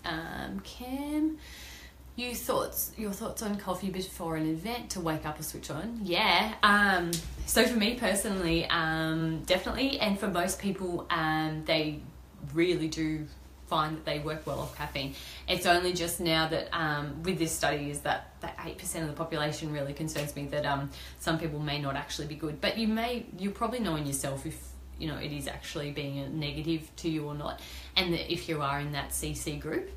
Um, 0.05 0.61
Cam, 0.61 1.39
you 2.17 2.35
thoughts 2.35 2.93
your 2.97 3.11
thoughts 3.11 3.43
on 3.43 3.57
coffee 3.57 3.91
before 3.91 4.37
an 4.37 4.49
event 4.49 4.91
to 4.91 5.01
wake 5.01 5.27
up 5.27 5.41
or 5.41 5.43
switch 5.43 5.71
on? 5.71 5.99
Yeah. 6.03 6.55
Um, 6.63 7.11
so 7.47 7.67
for 7.67 7.77
me 7.77 7.97
personally, 7.97 8.67
um, 8.67 9.43
definitely, 9.45 9.99
and 9.99 10.19
for 10.19 10.29
most 10.29 10.61
people, 10.61 11.07
um, 11.11 11.65
they 11.65 12.01
really 12.53 12.87
do 12.87 13.27
find 13.75 13.97
that 13.97 14.05
they 14.05 14.21
work 14.21 14.47
well 14.47 14.61
off 14.61 14.77
caffeine. 14.79 15.17
It's 15.49 15.67
only 15.67 15.93
just 15.93 16.21
now 16.21 16.47
that 16.47 16.69
um, 16.73 17.25
with 17.25 17.41
this 17.41 17.51
study 17.51 17.91
is 17.91 18.03
that 18.03 18.31
that 18.41 18.57
eight 18.65 18.79
percent 18.79 19.03
of 19.03 19.11
the 19.11 19.17
population 19.17 19.73
really 19.73 19.93
concerns 19.93 20.37
me 20.37 20.47
that 20.55 20.65
um, 20.65 20.91
some 21.19 21.41
people 21.41 21.59
may 21.59 21.81
not 21.81 21.97
actually 21.97 22.29
be 22.29 22.37
good. 22.37 22.61
But 22.61 22.79
you 22.79 22.87
may 22.87 23.27
you 23.37 23.51
probably 23.51 23.81
know 23.81 23.97
in 23.97 24.07
yourself 24.07 24.47
if 24.47 24.57
you 25.01 25.09
know 25.09 25.17
it 25.17 25.33
is 25.33 25.49
actually 25.49 25.91
being 25.91 26.21
a 26.21 26.29
negative 26.29 26.89
to 26.99 27.09
you 27.09 27.27
or 27.27 27.35
not, 27.35 27.61
and 27.97 28.15
if 28.15 28.49
you 28.49 28.63
are 28.63 28.79
in 28.79 28.93
that 28.93 29.11
CC 29.11 29.59
group. 29.59 29.91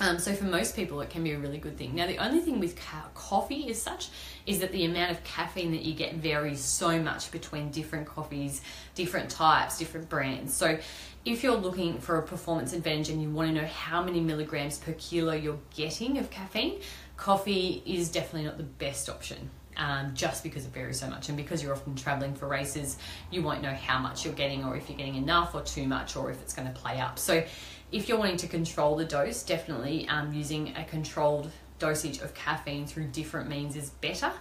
Um, 0.00 0.18
so 0.20 0.32
for 0.32 0.44
most 0.44 0.76
people, 0.76 1.00
it 1.00 1.10
can 1.10 1.24
be 1.24 1.32
a 1.32 1.38
really 1.38 1.58
good 1.58 1.76
thing. 1.76 1.94
Now, 1.94 2.06
the 2.06 2.18
only 2.18 2.38
thing 2.38 2.60
with 2.60 2.76
ca- 2.76 3.08
coffee 3.14 3.68
is 3.68 3.82
such 3.82 4.10
is 4.46 4.60
that 4.60 4.70
the 4.70 4.84
amount 4.84 5.10
of 5.10 5.24
caffeine 5.24 5.72
that 5.72 5.82
you 5.82 5.92
get 5.92 6.14
varies 6.14 6.60
so 6.60 7.02
much 7.02 7.32
between 7.32 7.70
different 7.70 8.06
coffees, 8.06 8.60
different 8.94 9.28
types, 9.28 9.76
different 9.76 10.08
brands. 10.08 10.54
So 10.54 10.78
if 11.28 11.42
you're 11.42 11.56
looking 11.56 11.98
for 11.98 12.16
a 12.16 12.22
performance 12.22 12.72
advantage 12.72 13.10
and 13.10 13.20
you 13.20 13.28
want 13.28 13.54
to 13.54 13.60
know 13.60 13.66
how 13.66 14.02
many 14.02 14.18
milligrams 14.18 14.78
per 14.78 14.92
kilo 14.92 15.34
you're 15.34 15.58
getting 15.76 16.16
of 16.16 16.30
caffeine, 16.30 16.80
coffee 17.18 17.82
is 17.84 18.10
definitely 18.10 18.44
not 18.44 18.56
the 18.56 18.64
best 18.64 19.10
option. 19.10 19.50
Um, 19.76 20.12
just 20.14 20.42
because 20.42 20.64
it 20.64 20.72
varies 20.72 20.98
so 20.98 21.08
much, 21.08 21.28
and 21.28 21.36
because 21.36 21.62
you're 21.62 21.72
often 21.72 21.94
traveling 21.94 22.34
for 22.34 22.48
races, 22.48 22.96
you 23.30 23.42
won't 23.42 23.62
know 23.62 23.74
how 23.74 24.00
much 24.00 24.24
you're 24.24 24.34
getting, 24.34 24.64
or 24.64 24.76
if 24.76 24.88
you're 24.88 24.98
getting 24.98 25.14
enough 25.14 25.54
or 25.54 25.60
too 25.60 25.86
much, 25.86 26.16
or 26.16 26.32
if 26.32 26.40
it's 26.42 26.52
going 26.52 26.66
to 26.66 26.74
play 26.74 26.98
up. 26.98 27.16
So, 27.16 27.44
if 27.92 28.08
you're 28.08 28.18
wanting 28.18 28.38
to 28.38 28.48
control 28.48 28.96
the 28.96 29.04
dose, 29.04 29.44
definitely 29.44 30.08
um, 30.08 30.32
using 30.32 30.74
a 30.76 30.82
controlled 30.82 31.52
dosage 31.78 32.18
of 32.18 32.34
caffeine 32.34 32.88
through 32.88 33.06
different 33.08 33.48
means 33.48 33.76
is 33.76 33.90
better. 33.90 34.32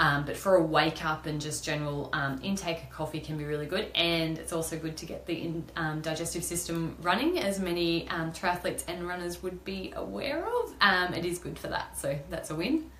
Um, 0.00 0.24
but 0.24 0.34
for 0.34 0.56
a 0.56 0.62
wake 0.62 1.04
up 1.04 1.26
and 1.26 1.38
just 1.38 1.62
general 1.62 2.08
um, 2.14 2.40
intake 2.42 2.82
of 2.84 2.90
coffee 2.90 3.20
can 3.20 3.36
be 3.36 3.44
really 3.44 3.66
good, 3.66 3.90
and 3.94 4.38
it's 4.38 4.50
also 4.50 4.78
good 4.78 4.96
to 4.96 5.06
get 5.06 5.26
the 5.26 5.34
in, 5.34 5.64
um, 5.76 6.00
digestive 6.00 6.42
system 6.42 6.96
running, 7.02 7.38
as 7.38 7.60
many 7.60 8.08
um, 8.08 8.32
triathletes 8.32 8.82
and 8.88 9.06
runners 9.06 9.42
would 9.42 9.62
be 9.62 9.92
aware 9.94 10.46
of. 10.46 10.74
Um, 10.80 11.12
it 11.12 11.26
is 11.26 11.38
good 11.38 11.58
for 11.58 11.68
that, 11.68 11.98
so 11.98 12.18
that's 12.30 12.48
a 12.48 12.54
win. 12.54 12.90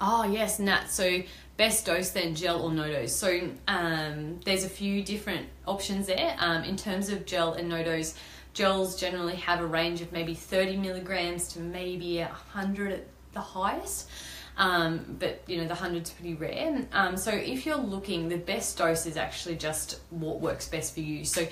Oh 0.00 0.24
yes, 0.24 0.58
Nat. 0.58 0.88
So 0.90 1.22
best 1.56 1.86
dose 1.86 2.10
then 2.10 2.34
gel 2.34 2.60
or 2.60 2.70
NoDoz. 2.72 3.10
So 3.10 3.48
um, 3.68 4.40
there's 4.44 4.64
a 4.64 4.68
few 4.68 5.04
different 5.04 5.46
options 5.68 6.08
there. 6.08 6.36
in 6.66 6.74
terms 6.74 7.10
of 7.10 7.26
gel 7.26 7.52
and 7.52 7.70
NoDoz, 7.70 8.16
gels 8.54 8.98
generally 8.98 9.36
have 9.36 9.60
a 9.60 9.66
range 9.66 10.00
of 10.00 10.10
maybe 10.10 10.34
30 10.34 10.78
milligrams 10.78 11.46
to 11.52 11.60
maybe 11.60 12.18
100 12.18 12.90
at 12.90 13.06
the 13.34 13.40
highest. 13.40 14.10
Um, 14.56 15.16
but 15.18 15.42
you 15.46 15.58
know 15.58 15.66
the 15.66 15.74
hundred's 15.74 16.10
pretty 16.10 16.34
rare. 16.34 16.86
Um, 16.92 17.16
so 17.16 17.30
if 17.30 17.64
you're 17.64 17.76
looking, 17.76 18.28
the 18.28 18.36
best 18.36 18.76
dose 18.76 19.06
is 19.06 19.16
actually 19.16 19.56
just 19.56 20.00
what 20.10 20.40
works 20.40 20.68
best 20.68 20.94
for 20.94 21.00
you. 21.00 21.24
So 21.24 21.46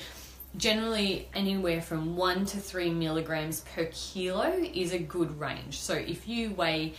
generally 0.56 1.28
anywhere 1.34 1.80
from 1.80 2.16
one 2.16 2.44
to 2.44 2.58
three 2.58 2.90
milligrams 2.90 3.60
per 3.74 3.88
kilo 3.92 4.52
is 4.74 4.92
a 4.92 4.98
good 4.98 5.38
range. 5.38 5.78
So 5.80 5.94
if 5.94 6.28
you 6.28 6.50
weigh 6.52 6.94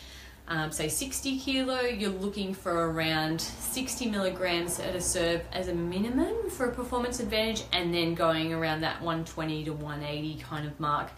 um, 0.47 0.71
say 0.71 0.89
60 0.89 1.39
kilo, 1.39 1.81
you're 1.81 2.09
looking 2.09 2.53
for 2.53 2.89
around 2.91 3.39
60 3.39 4.09
milligrams 4.09 4.79
at 4.79 4.95
a 4.95 5.01
serve 5.01 5.43
as 5.53 5.69
a 5.69 5.73
minimum 5.73 6.49
for 6.49 6.65
a 6.65 6.73
performance 6.73 7.19
advantage, 7.19 7.63
and 7.71 7.93
then 7.93 8.15
going 8.15 8.51
around 8.51 8.81
that 8.81 9.01
120 9.01 9.65
to 9.65 9.71
180 9.71 10.41
kind 10.41 10.67
of 10.67 10.77
mark 10.79 11.09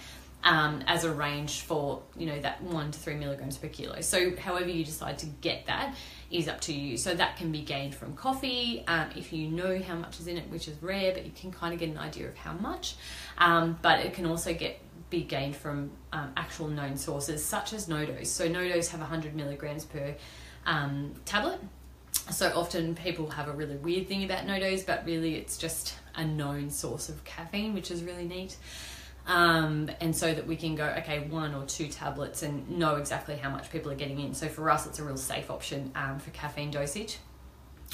um, 0.43 0.83
as 0.87 1.03
a 1.03 1.11
range 1.11 1.61
for 1.61 2.01
you 2.17 2.25
know 2.25 2.39
that 2.39 2.61
one 2.61 2.91
to 2.91 2.99
three 2.99 3.15
milligrams 3.15 3.57
per 3.57 3.67
kilo. 3.67 4.01
So 4.01 4.35
however 4.35 4.69
you 4.69 4.83
decide 4.83 5.17
to 5.19 5.25
get 5.25 5.65
that 5.67 5.95
is 6.31 6.47
up 6.47 6.61
to 6.61 6.73
you. 6.73 6.97
So 6.97 7.13
that 7.15 7.37
can 7.37 7.51
be 7.51 7.61
gained 7.61 7.95
from 7.95 8.15
coffee 8.15 8.83
um, 8.87 9.09
if 9.15 9.31
you 9.31 9.47
know 9.47 9.79
how 9.79 9.95
much 9.95 10.19
is 10.19 10.27
in 10.27 10.37
it, 10.37 10.49
which 10.49 10.67
is 10.67 10.81
rare, 10.81 11.13
but 11.13 11.25
you 11.25 11.31
can 11.31 11.51
kind 11.51 11.73
of 11.73 11.79
get 11.79 11.89
an 11.89 11.97
idea 11.97 12.27
of 12.27 12.35
how 12.35 12.53
much. 12.53 12.95
Um, 13.37 13.77
but 13.81 13.99
it 13.99 14.13
can 14.13 14.25
also 14.25 14.53
get 14.53 14.79
be 15.09 15.21
gained 15.21 15.55
from 15.55 15.91
um, 16.11 16.31
actual 16.35 16.67
known 16.67 16.97
sources 16.97 17.43
such 17.43 17.71
as 17.73 17.87
NoDoz. 17.87 18.25
So 18.27 18.49
NoDoz 18.49 18.89
have 18.89 18.99
100 18.99 19.35
milligrams 19.35 19.85
per 19.85 20.15
um, 20.65 21.13
tablet. 21.25 21.59
So 22.31 22.51
often 22.55 22.95
people 22.95 23.29
have 23.29 23.47
a 23.47 23.51
really 23.51 23.75
weird 23.75 24.07
thing 24.07 24.23
about 24.23 24.45
NoDoz, 24.45 24.85
but 24.85 25.05
really 25.05 25.35
it's 25.35 25.57
just 25.57 25.95
a 26.15 26.25
known 26.25 26.69
source 26.69 27.09
of 27.09 27.23
caffeine, 27.25 27.73
which 27.73 27.91
is 27.91 28.03
really 28.03 28.25
neat 28.25 28.57
um, 29.27 29.89
and 30.01 30.15
so 30.15 30.33
that 30.33 30.45
we 30.47 30.55
can 30.55 30.75
go 30.75 30.85
okay 30.99 31.19
one 31.19 31.53
or 31.53 31.65
two 31.65 31.87
tablets 31.87 32.43
and 32.43 32.69
know 32.69 32.95
exactly 32.95 33.35
how 33.35 33.49
much 33.49 33.71
people 33.71 33.91
are 33.91 33.95
getting 33.95 34.19
in. 34.19 34.33
So 34.33 34.47
for 34.47 34.69
us 34.69 34.85
it's 34.85 34.99
a 34.99 35.03
real 35.03 35.17
safe 35.17 35.49
option 35.49 35.91
um, 35.95 36.19
for 36.19 36.31
caffeine 36.31 36.71
dosage. 36.71 37.17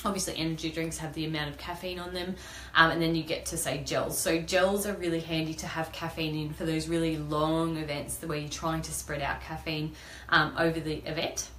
Obviously 0.05 0.37
energy 0.37 0.71
drinks 0.71 0.97
have 0.99 1.13
the 1.13 1.25
amount 1.25 1.49
of 1.49 1.57
caffeine 1.57 1.99
on 1.99 2.13
them 2.13 2.35
um, 2.73 2.91
and 2.91 3.01
then 3.01 3.15
you 3.15 3.23
get 3.23 3.47
to 3.47 3.57
say 3.57 3.83
gels. 3.83 4.17
So 4.17 4.39
gels 4.41 4.87
are 4.87 4.93
really 4.93 5.19
handy 5.19 5.53
to 5.55 5.67
have 5.67 5.91
caffeine 5.91 6.35
in 6.35 6.53
for 6.53 6.65
those 6.65 6.87
really 6.87 7.17
long 7.17 7.77
events 7.77 8.19
where 8.23 8.37
you're 8.37 8.49
trying 8.49 8.81
to 8.83 8.93
spread 8.93 9.21
out 9.21 9.41
caffeine 9.41 9.93
um, 10.29 10.53
over 10.57 10.79
the 10.79 10.97
event 11.09 11.49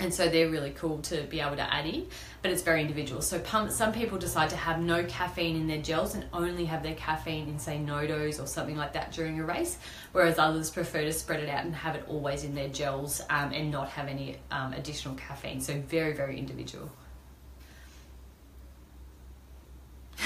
and 0.00 0.12
so 0.12 0.28
they're 0.28 0.48
really 0.48 0.70
cool 0.70 0.98
to 1.02 1.22
be 1.24 1.40
able 1.40 1.56
to 1.56 1.74
add 1.74 1.86
in 1.86 2.06
but 2.42 2.50
it's 2.50 2.62
very 2.62 2.80
individual. 2.80 3.22
So 3.22 3.40
some 3.70 3.92
people 3.92 4.18
decide 4.18 4.50
to 4.50 4.56
have 4.56 4.80
no 4.80 5.04
caffeine 5.04 5.54
in 5.54 5.68
their 5.68 5.80
gels 5.80 6.16
and 6.16 6.26
only 6.32 6.64
have 6.64 6.82
their 6.82 6.96
caffeine 6.96 7.48
in 7.48 7.58
say 7.58 7.78
NoDoz 7.78 8.42
or 8.42 8.46
something 8.46 8.76
like 8.76 8.92
that 8.94 9.12
during 9.12 9.38
a 9.38 9.44
race 9.44 9.78
whereas 10.10 10.38
others 10.38 10.68
prefer 10.68 11.02
to 11.02 11.12
spread 11.12 11.40
it 11.40 11.48
out 11.48 11.64
and 11.64 11.74
have 11.74 11.94
it 11.94 12.04
always 12.08 12.42
in 12.42 12.54
their 12.54 12.68
gels 12.68 13.22
um, 13.30 13.52
and 13.52 13.70
not 13.70 13.88
have 13.90 14.08
any 14.08 14.38
um, 14.50 14.72
additional 14.72 15.14
caffeine. 15.14 15.60
So 15.60 15.74
very 15.88 16.12
very 16.12 16.38
individual 16.38 16.90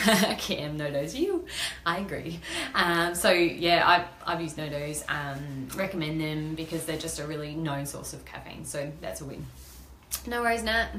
Cam, 0.38 0.78
NoDoz 0.78 1.14
you. 1.14 1.46
I 1.84 1.98
agree. 1.98 2.38
Um, 2.74 3.14
so 3.14 3.30
yeah, 3.30 3.82
I've, 3.86 4.06
I've 4.26 4.40
used 4.40 4.56
NoDoz. 4.56 5.04
Um, 5.08 5.68
recommend 5.76 6.20
them 6.20 6.54
because 6.54 6.84
they're 6.84 6.98
just 6.98 7.18
a 7.18 7.26
really 7.26 7.54
known 7.54 7.86
source 7.86 8.12
of 8.12 8.24
caffeine. 8.24 8.64
So 8.64 8.92
that's 9.00 9.20
a 9.20 9.24
win. 9.24 9.44
No 10.26 10.42
worries, 10.42 10.62
Nat. 10.62 10.90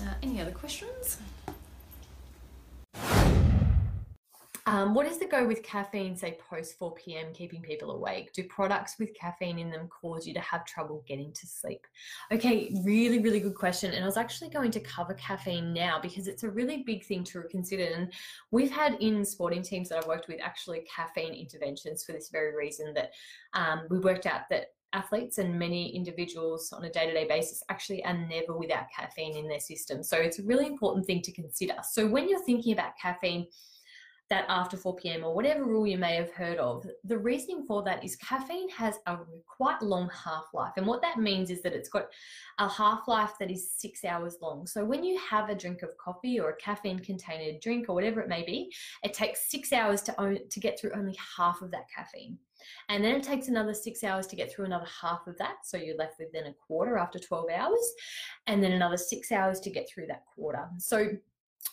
Uh, 0.00 0.14
any 0.22 0.40
other 0.40 0.50
questions? 0.50 1.18
Um, 4.72 4.94
what 4.94 5.04
is 5.04 5.18
the 5.18 5.26
go 5.26 5.46
with 5.46 5.62
caffeine, 5.62 6.16
say 6.16 6.38
post 6.48 6.78
4 6.78 6.94
p.m., 6.94 7.26
keeping 7.34 7.60
people 7.60 7.90
awake? 7.90 8.32
Do 8.32 8.42
products 8.44 8.94
with 8.98 9.12
caffeine 9.12 9.58
in 9.58 9.70
them 9.70 9.86
cause 9.88 10.26
you 10.26 10.32
to 10.32 10.40
have 10.40 10.64
trouble 10.64 11.04
getting 11.06 11.30
to 11.30 11.46
sleep? 11.46 11.86
Okay, 12.32 12.74
really, 12.82 13.18
really 13.18 13.38
good 13.40 13.54
question. 13.54 13.92
And 13.92 14.02
I 14.02 14.06
was 14.06 14.16
actually 14.16 14.48
going 14.48 14.70
to 14.70 14.80
cover 14.80 15.12
caffeine 15.12 15.74
now 15.74 16.00
because 16.00 16.26
it's 16.26 16.42
a 16.42 16.48
really 16.48 16.84
big 16.84 17.04
thing 17.04 17.22
to 17.24 17.42
consider. 17.50 17.84
And 17.84 18.14
we've 18.50 18.70
had 18.70 18.94
in 18.94 19.26
sporting 19.26 19.60
teams 19.60 19.90
that 19.90 19.98
I've 19.98 20.06
worked 20.06 20.26
with 20.26 20.40
actually 20.42 20.86
caffeine 20.90 21.34
interventions 21.34 22.02
for 22.02 22.12
this 22.12 22.30
very 22.30 22.56
reason 22.56 22.94
that 22.94 23.10
um, 23.52 23.82
we 23.90 23.98
worked 23.98 24.24
out 24.24 24.48
that 24.48 24.68
athletes 24.94 25.36
and 25.36 25.58
many 25.58 25.94
individuals 25.94 26.72
on 26.72 26.86
a 26.86 26.90
day 26.90 27.06
to 27.06 27.12
day 27.12 27.28
basis 27.28 27.62
actually 27.68 28.02
are 28.06 28.16
never 28.16 28.56
without 28.56 28.86
caffeine 28.96 29.36
in 29.36 29.48
their 29.48 29.60
system. 29.60 30.02
So 30.02 30.16
it's 30.16 30.38
a 30.38 30.44
really 30.44 30.66
important 30.66 31.04
thing 31.04 31.20
to 31.20 31.32
consider. 31.32 31.74
So 31.90 32.06
when 32.06 32.26
you're 32.26 32.44
thinking 32.44 32.72
about 32.72 32.92
caffeine, 33.00 33.46
that 34.32 34.46
after 34.48 34.78
4 34.78 34.96
p.m. 34.96 35.24
or 35.24 35.34
whatever 35.34 35.66
rule 35.66 35.86
you 35.86 35.98
may 35.98 36.16
have 36.16 36.32
heard 36.32 36.56
of. 36.56 36.86
The 37.04 37.18
reasoning 37.18 37.66
for 37.66 37.82
that 37.82 38.02
is 38.02 38.16
caffeine 38.16 38.70
has 38.70 38.98
a 39.04 39.18
quite 39.46 39.82
long 39.82 40.08
half 40.24 40.46
life. 40.54 40.72
And 40.78 40.86
what 40.86 41.02
that 41.02 41.18
means 41.18 41.50
is 41.50 41.60
that 41.60 41.74
it's 41.74 41.90
got 41.90 42.06
a 42.58 42.66
half 42.66 43.06
life 43.08 43.32
that 43.40 43.50
is 43.50 43.70
six 43.70 44.06
hours 44.06 44.38
long. 44.40 44.66
So 44.66 44.86
when 44.86 45.04
you 45.04 45.20
have 45.20 45.50
a 45.50 45.54
drink 45.54 45.82
of 45.82 45.94
coffee 45.98 46.40
or 46.40 46.48
a 46.48 46.56
caffeine 46.56 46.98
contained 46.98 47.60
drink 47.60 47.90
or 47.90 47.94
whatever 47.94 48.22
it 48.22 48.28
may 48.30 48.42
be, 48.42 48.72
it 49.04 49.12
takes 49.12 49.50
six 49.50 49.70
hours 49.70 50.00
to, 50.02 50.18
own, 50.18 50.38
to 50.48 50.60
get 50.60 50.80
through 50.80 50.92
only 50.96 51.16
half 51.36 51.60
of 51.60 51.70
that 51.72 51.90
caffeine. 51.94 52.38
And 52.88 53.04
then 53.04 53.16
it 53.16 53.22
takes 53.22 53.48
another 53.48 53.74
six 53.74 54.02
hours 54.02 54.26
to 54.28 54.36
get 54.36 54.50
through 54.50 54.64
another 54.64 54.88
half 55.02 55.26
of 55.26 55.36
that. 55.38 55.56
So 55.64 55.76
you're 55.76 55.96
left 55.96 56.18
with 56.18 56.32
then 56.32 56.46
a 56.46 56.54
quarter 56.54 56.96
after 56.96 57.18
12 57.18 57.50
hours, 57.54 57.92
and 58.46 58.64
then 58.64 58.72
another 58.72 58.96
six 58.96 59.30
hours 59.30 59.60
to 59.60 59.70
get 59.70 59.88
through 59.90 60.06
that 60.06 60.24
quarter. 60.34 60.68
So 60.78 61.10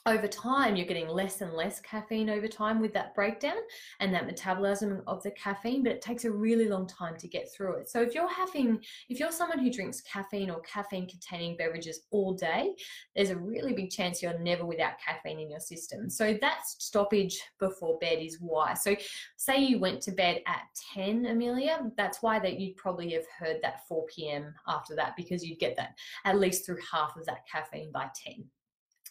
over 0.05 0.27
time 0.27 0.75
you're 0.75 0.88
getting 0.88 1.08
less 1.08 1.41
and 1.41 1.53
less 1.53 1.79
caffeine 1.81 2.29
over 2.29 2.48
time 2.48 2.79
with 2.79 2.93
that 2.93 3.13
breakdown 3.13 3.58
and 4.00 4.13
that 4.13 4.25
metabolism 4.25 5.01
of 5.08 5.22
the 5.24 5.31
caffeine 5.31 5.84
but 5.84 5.91
it 5.91 6.01
takes 6.01 6.25
a 6.25 6.31
really 6.31 6.67
long 6.67 6.88
time 6.88 7.17
to 7.17 7.27
get 7.27 7.51
through 7.51 7.75
it. 7.75 7.89
So 7.89 8.01
if 8.01 8.15
you're 8.15 8.31
having 8.31 8.84
if 9.10 9.19
you're 9.19 9.31
someone 9.31 9.60
who 9.60 9.72
drinks 9.72 10.01
caffeine 10.01 10.50
or 10.50 10.62
caffeine 10.62 11.08
containing 11.08 11.58
beverages 11.58 12.01
all 12.12 12.34
day 12.34 12.74
there's 13.15 13.29
a 13.29 13.38
really 13.38 13.74
big 13.74 13.89
chance 13.89 14.22
you're 14.22 14.39
never 14.39 14.65
without 14.65 14.93
caffeine 15.05 15.39
in 15.39 15.50
your 15.50 15.60
system. 15.60 16.10
So 16.10 16.38
that 16.41 16.62
stoppage 16.65 17.39
before 17.60 17.98
bed 18.00 18.19
is 18.19 18.38
why. 18.39 18.74
So 18.75 18.96
say 19.38 19.60
you 19.60 19.79
went 19.79 20.01
to 20.03 20.12
bed 20.12 20.41
at 20.48 20.62
10 20.93 21.25
amelia 21.27 21.91
that's 21.98 22.22
why 22.22 22.39
that 22.39 22.60
you'd 22.60 22.77
probably 22.77 23.12
have 23.12 23.25
heard 23.38 23.58
that 23.62 23.88
4 23.88 24.05
p.m 24.08 24.53
after 24.67 24.96
that 24.96 25.15
because 25.17 25.43
you'd 25.43 25.60
get 25.60 25.75
that 25.75 25.96
at 26.25 26.39
least 26.39 26.65
through 26.65 26.79
half 26.91 27.15
of 27.17 27.25
that 27.25 27.46
caffeine 27.51 27.91
by 27.91 28.08
10 28.15 28.46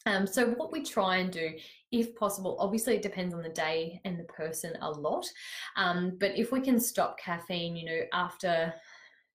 um, 0.09 0.27
so 0.27 0.49
what 0.53 0.73
we 0.73 0.83
try 0.83 1.19
and 1.19 1.31
do, 1.31 1.53
if 1.93 2.17
possible, 2.17 2.57
obviously 2.59 2.97
it 2.97 3.03
depends 3.03 3.35
on 3.35 3.43
the 3.43 3.49
day 3.51 4.01
and 4.05 4.19
the 4.19 4.25
person 4.25 4.73
a 4.81 4.91
lot. 4.91 5.27
Um, 5.77 6.17
but 6.19 6.37
if 6.37 6.51
we 6.51 6.61
can 6.61 6.81
stop 6.81 7.19
caffeine, 7.19 7.77
you 7.77 7.87
know, 7.87 8.01
after 8.13 8.75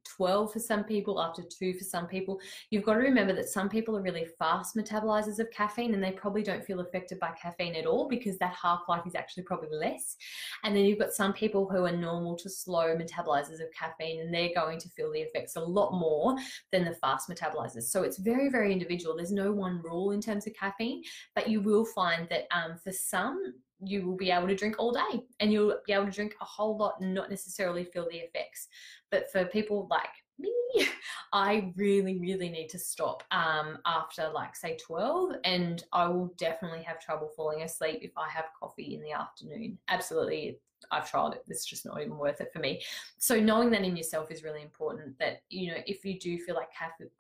12 0.06 0.54
for 0.54 0.60
some 0.60 0.84
people, 0.84 1.22
after 1.22 1.44
two 1.44 1.74
for 1.74 1.84
some 1.84 2.08
people. 2.08 2.40
You've 2.70 2.84
got 2.84 2.94
to 2.94 3.00
remember 3.00 3.34
that 3.34 3.50
some 3.50 3.70
people 3.70 3.98
are 3.98 4.02
really 4.02 4.26
fast 4.38 4.76
metabolizers 4.76 5.40
of 5.40 5.50
caffeine 5.52 5.94
and 5.94 6.04
they 6.04 6.12
probably 6.12 6.44
don't 6.44 6.66
feel 6.66 6.80
affected 6.80 7.20
by 7.20 7.32
caffeine 7.42 7.76
at 7.76 7.86
all 7.86 8.08
because 8.08 8.38
that 8.38 8.56
half 8.62 8.82
life 8.88 9.06
is 9.06 9.16
actually 9.16 9.44
probably 9.44 9.76
less. 9.78 10.16
And 10.64 10.76
then 10.76 10.86
you've 10.86 11.00
got 11.00 11.14
some 11.14 11.34
people 11.34 11.68
who 11.70 11.86
are 11.86 11.92
normal 11.92 12.36
to 12.38 12.50
slow 12.50 12.96
metabolizers 12.96 13.62
of 13.62 13.72
caffeine 13.78 14.22
and 14.22 14.34
they're 14.34 14.54
going 14.56 14.80
to 14.80 14.90
feel 14.90 15.12
the 15.12 15.22
effects 15.22 15.56
a 15.56 15.62
lot 15.62 15.94
more 15.94 16.36
than 16.72 16.86
the 16.86 16.96
fast 16.96 17.30
metabolizers. 17.30 17.84
So 17.84 18.04
it's 18.04 18.18
very, 18.18 18.50
very 18.50 18.72
individual. 18.72 19.16
There's 19.16 19.32
no 19.32 19.52
one 19.52 19.82
rule 19.82 20.12
in 20.12 20.22
terms 20.22 20.48
of 20.48 20.54
caffeine, 20.54 21.04
but 21.36 21.50
you 21.50 21.62
will 21.62 21.86
find 21.86 22.28
that 22.30 22.46
um, 22.52 22.78
for 22.84 22.92
some, 22.92 23.54
you 23.86 24.06
will 24.06 24.16
be 24.16 24.32
able 24.32 24.48
to 24.48 24.56
drink 24.56 24.76
all 24.80 24.92
day 24.92 25.24
and 25.40 25.52
you'll 25.52 25.78
be 25.86 25.94
able 25.94 26.06
to 26.06 26.12
drink 26.12 26.36
a 26.42 26.46
whole 26.46 26.78
lot 26.78 27.00
and 27.02 27.14
not 27.14 27.30
necessarily 27.30 27.84
feel 27.84 28.08
the 28.10 28.18
effects. 28.18 28.68
But 29.12 29.32
for 29.32 29.46
people 29.46 29.88
like 29.90 30.23
me, 30.40 30.88
I 31.32 31.72
really, 31.76 32.20
really 32.20 32.50
need 32.50 32.70
to 32.70 32.80
stop 32.80 33.24
um, 33.32 33.78
after, 33.86 34.30
like, 34.30 34.56
say, 34.56 34.78
12, 34.78 35.36
and 35.44 35.84
I 35.94 36.08
will 36.08 36.34
definitely 36.38 36.84
have 36.84 37.00
trouble 37.00 37.32
falling 37.36 37.64
asleep 37.64 38.00
if 38.02 38.12
I 38.18 38.30
have 38.30 38.46
coffee 38.60 38.96
in 38.96 39.02
the 39.02 39.12
afternoon. 39.12 39.78
Absolutely. 39.88 40.60
I've 40.92 41.10
tried 41.10 41.34
it. 41.34 41.44
It's 41.48 41.66
just 41.66 41.86
not 41.86 42.02
even 42.02 42.18
worth 42.18 42.42
it 42.42 42.52
for 42.52 42.60
me. 42.60 42.82
So 43.18 43.40
knowing 43.40 43.72
that 43.72 43.84
in 43.84 43.96
yourself 43.96 44.32
is 44.32 44.44
really 44.44 44.62
important. 44.62 45.18
That 45.18 45.42
you 45.50 45.72
know, 45.72 45.78
if 45.88 46.04
you 46.04 46.20
do 46.20 46.38
feel 46.38 46.56
like 46.56 46.70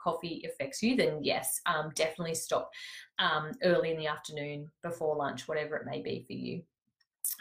coffee 0.02 0.44
affects 0.46 0.84
you, 0.84 0.98
then 0.98 1.20
yes, 1.24 1.62
um, 1.66 1.92
definitely 1.96 2.36
stop 2.36 2.72
um, 3.20 3.52
early 3.64 3.92
in 3.92 3.98
the 3.98 4.08
afternoon 4.08 4.70
before 4.82 5.16
lunch, 5.16 5.48
whatever 5.48 5.78
it 5.78 5.86
may 5.86 6.02
be 6.02 6.26
for 6.28 6.34
you. 6.34 6.62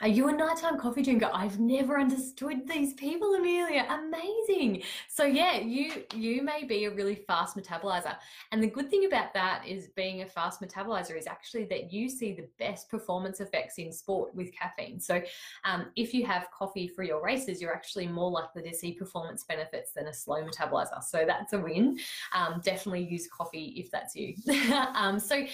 Are 0.00 0.08
you 0.08 0.28
a 0.28 0.32
nighttime 0.32 0.78
coffee 0.78 1.02
drinker? 1.02 1.30
I've 1.32 1.58
never 1.58 1.98
understood 1.98 2.68
these 2.68 2.94
people, 2.94 3.34
Amelia. 3.34 3.86
Amazing. 3.88 4.82
So 5.08 5.24
yeah, 5.24 5.58
you 5.58 6.04
you 6.14 6.42
may 6.42 6.64
be 6.64 6.84
a 6.86 6.90
really 6.90 7.14
fast 7.14 7.56
metabolizer. 7.56 8.16
And 8.50 8.62
the 8.62 8.68
good 8.68 8.90
thing 8.90 9.06
about 9.06 9.32
that 9.34 9.64
is 9.66 9.88
being 9.88 10.22
a 10.22 10.26
fast 10.26 10.60
metabolizer 10.60 11.16
is 11.16 11.26
actually 11.26 11.64
that 11.66 11.92
you 11.92 12.08
see 12.08 12.32
the 12.32 12.48
best 12.58 12.88
performance 12.90 13.40
effects 13.40 13.78
in 13.78 13.92
sport 13.92 14.34
with 14.34 14.52
caffeine. 14.52 14.98
So 14.98 15.22
um, 15.64 15.86
if 15.96 16.14
you 16.14 16.26
have 16.26 16.48
coffee 16.50 16.88
for 16.88 17.02
your 17.02 17.22
races, 17.22 17.60
you're 17.60 17.74
actually 17.74 18.06
more 18.06 18.30
likely 18.30 18.62
to 18.62 18.74
see 18.74 18.92
performance 18.92 19.44
benefits 19.44 19.92
than 19.92 20.08
a 20.08 20.14
slow 20.14 20.44
metabolizer. 20.44 21.02
So 21.02 21.24
that's 21.26 21.52
a 21.52 21.58
win. 21.60 21.98
Um, 22.32 22.60
definitely 22.64 23.04
use 23.04 23.28
coffee 23.28 23.74
if 23.76 23.90
that's 23.90 24.16
you. 24.16 24.34
um, 24.94 25.20
so 25.20 25.44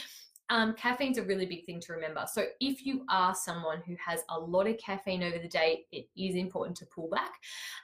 um, 0.51 0.75
caffeine's 0.75 1.19
a 1.19 1.23
really 1.23 1.47
big 1.47 1.65
thing 1.65 1.81
to 1.81 1.93
remember. 1.93 2.25
So 2.31 2.45
if 2.61 2.87
you 2.87 3.05
are 3.11 3.35
someone 3.35 3.83
who 3.87 3.97
has 4.05 4.23
a 4.31 4.39
lot 4.39 4.67
of 4.67 4.79
caffeine 4.79 5.23
over 5.23 5.39
the 5.39 5.49
day, 5.49 5.87
it 5.93 6.07
is 6.17 6.35
important 6.35 6.77
to 6.79 6.87
pull 6.87 7.09
back. 7.09 7.33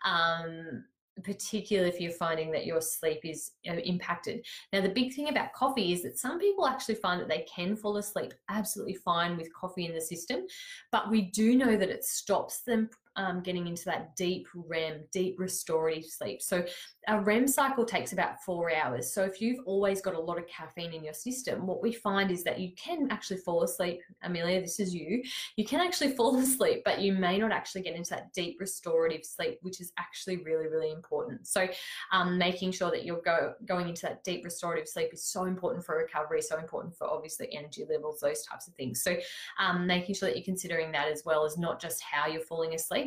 Um, 0.05 0.85
particularly 1.23 1.89
if 1.89 2.01
you're 2.01 2.11
finding 2.11 2.51
that 2.51 2.67
your 2.67 2.81
sleep 2.81 3.21
is 3.23 3.53
impacted. 3.63 4.45
Now, 4.73 4.81
the 4.81 4.89
big 4.89 5.15
thing 5.15 5.29
about 5.29 5.53
coffee 5.53 5.93
is 5.93 6.03
that 6.03 6.19
some 6.19 6.41
people 6.41 6.67
actually 6.67 6.97
find 6.97 7.21
that 7.21 7.29
they 7.29 7.47
can 7.53 7.77
fall 7.77 7.99
asleep 7.99 8.35
absolutely 8.49 8.95
fine 8.95 9.37
with 9.37 9.55
coffee 9.55 9.87
in 9.87 9.95
the 9.95 10.01
system, 10.01 10.45
but 10.91 11.11
we 11.11 11.23
do 11.31 11.55
know 11.55 11.77
that 11.77 11.89
it 11.89 12.05
stops 12.05 12.63
them 12.63 12.91
um, 13.17 13.43
getting 13.43 13.67
into 13.67 13.85
that 13.87 14.17
deep 14.17 14.47
REM, 14.55 15.05
deep 15.13 15.39
restorative 15.39 16.05
sleep. 16.05 16.43
So 16.43 16.65
a 17.09 17.21
REM 17.21 17.47
cycle 17.47 17.85
takes 17.85 18.13
about 18.13 18.43
four 18.43 18.75
hours. 18.75 19.13
So 19.13 19.23
if 19.23 19.41
you've 19.41 19.61
always 19.67 20.01
got 20.01 20.15
a 20.15 20.21
lot 20.21 20.39
of 20.39 20.47
caffeine 20.47 20.93
in 20.93 21.05
your 21.05 21.15
system, 21.15 21.67
what 21.67 21.83
we 21.83 21.93
find 21.93 22.31
is 22.31 22.43
that 22.45 22.61
you 22.61 22.73
can 22.77 23.09
actually 23.11 23.39
fall 23.39 23.63
asleep. 23.63 24.01
Amelia, 24.23 24.61
this 24.61 24.81
is 24.81 24.95
you. 24.95 25.23
You 25.57 25.65
can 25.65 25.81
actually 25.81 26.13
fall 26.17 26.37
asleep, 26.39 26.83
but 26.85 27.01
you 27.01 27.13
may 27.13 27.39
not 27.39 27.53
actually 27.53 27.83
get 27.83 27.95
into 27.95 28.11
that 28.11 28.33
deep 28.33 28.57
restorative 28.61 29.25
sleep, 29.25 29.59
which 29.63 29.81
is 29.81 29.93
actually 29.99 30.39
really, 30.39 30.67
really 30.67 30.91
important. 30.91 31.47
So 31.47 31.69
um, 32.13 32.39
making 32.39 32.73
sure 32.73 32.91
that 32.91 33.05
you're 33.05 33.23
go, 33.23 33.55
going 33.67 33.89
into 33.89 34.03
that 34.03 34.25
deep 34.25 34.45
restorative 34.45 34.89
sleep 34.89 35.11
is 35.13 35.25
so 35.25 35.45
important 35.45 35.85
for 35.85 35.97
recovery, 35.97 36.43
so 36.43 36.59
important 36.59 36.97
for 36.97 37.07
obviously 37.07 37.55
energy 37.55 37.85
levels, 37.89 38.21
those 38.21 38.45
types 38.45 38.67
of 38.67 38.75
things. 38.75 39.03
So 39.03 39.17
um, 39.59 39.87
making 39.87 40.15
sure 40.15 40.29
that 40.29 40.37
you're 40.37 40.45
considering 40.45 40.93
that 40.93 41.09
as 41.09 41.23
well 41.25 41.45
as 41.45 41.59
not 41.59 41.81
just 41.81 42.03
how 42.03 42.27
you're 42.27 42.41
falling 42.41 42.75
asleep, 42.75 43.04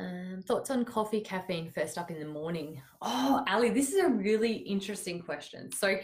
um, 0.00 0.42
thoughts 0.42 0.70
on 0.70 0.84
coffee, 0.84 1.20
caffeine 1.20 1.70
first 1.70 1.98
up 1.98 2.10
in 2.10 2.18
the 2.18 2.26
morning? 2.26 2.80
Oh, 3.02 3.44
Ali, 3.48 3.70
this 3.70 3.92
is 3.92 4.02
a 4.02 4.08
really 4.08 4.52
interesting 4.52 5.20
question. 5.20 5.70
So, 5.72 5.96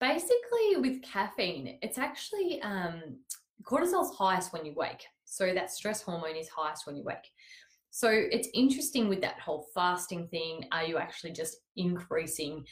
basically, 0.00 0.76
with 0.76 1.02
caffeine, 1.02 1.78
it's 1.82 1.98
actually 1.98 2.60
um, 2.62 3.18
cortisol's 3.62 4.16
highest 4.16 4.52
when 4.52 4.64
you 4.64 4.74
wake. 4.74 5.04
So, 5.24 5.54
that 5.54 5.70
stress 5.70 6.02
hormone 6.02 6.36
is 6.36 6.48
highest 6.48 6.86
when 6.86 6.96
you 6.96 7.04
wake. 7.04 7.30
So, 7.90 8.08
it's 8.10 8.48
interesting 8.54 9.08
with 9.08 9.20
that 9.20 9.38
whole 9.38 9.66
fasting 9.74 10.28
thing. 10.28 10.64
Are 10.72 10.84
you 10.84 10.98
actually 10.98 11.32
just 11.32 11.58
increasing 11.76 12.64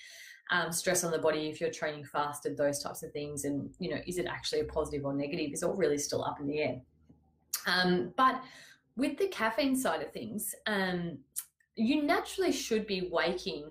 um, 0.50 0.72
stress 0.72 1.04
on 1.04 1.12
the 1.12 1.18
body 1.18 1.48
if 1.48 1.60
you're 1.60 1.70
training 1.70 2.04
fasted, 2.04 2.56
those 2.56 2.82
types 2.82 3.02
of 3.02 3.12
things? 3.12 3.44
And, 3.44 3.70
you 3.78 3.90
know, 3.90 4.00
is 4.06 4.18
it 4.18 4.26
actually 4.26 4.60
a 4.60 4.64
positive 4.64 5.04
or 5.04 5.14
negative? 5.14 5.50
It's 5.52 5.62
all 5.62 5.74
really 5.74 5.98
still 5.98 6.24
up 6.24 6.40
in 6.40 6.48
the 6.48 6.60
air. 6.60 6.80
Um, 7.66 8.12
but 8.16 8.42
with 8.96 9.18
the 9.18 9.28
caffeine 9.28 9.76
side 9.76 10.02
of 10.02 10.12
things, 10.12 10.54
um, 10.66 11.18
you 11.76 12.02
naturally 12.02 12.52
should 12.52 12.86
be 12.86 13.08
waking 13.10 13.70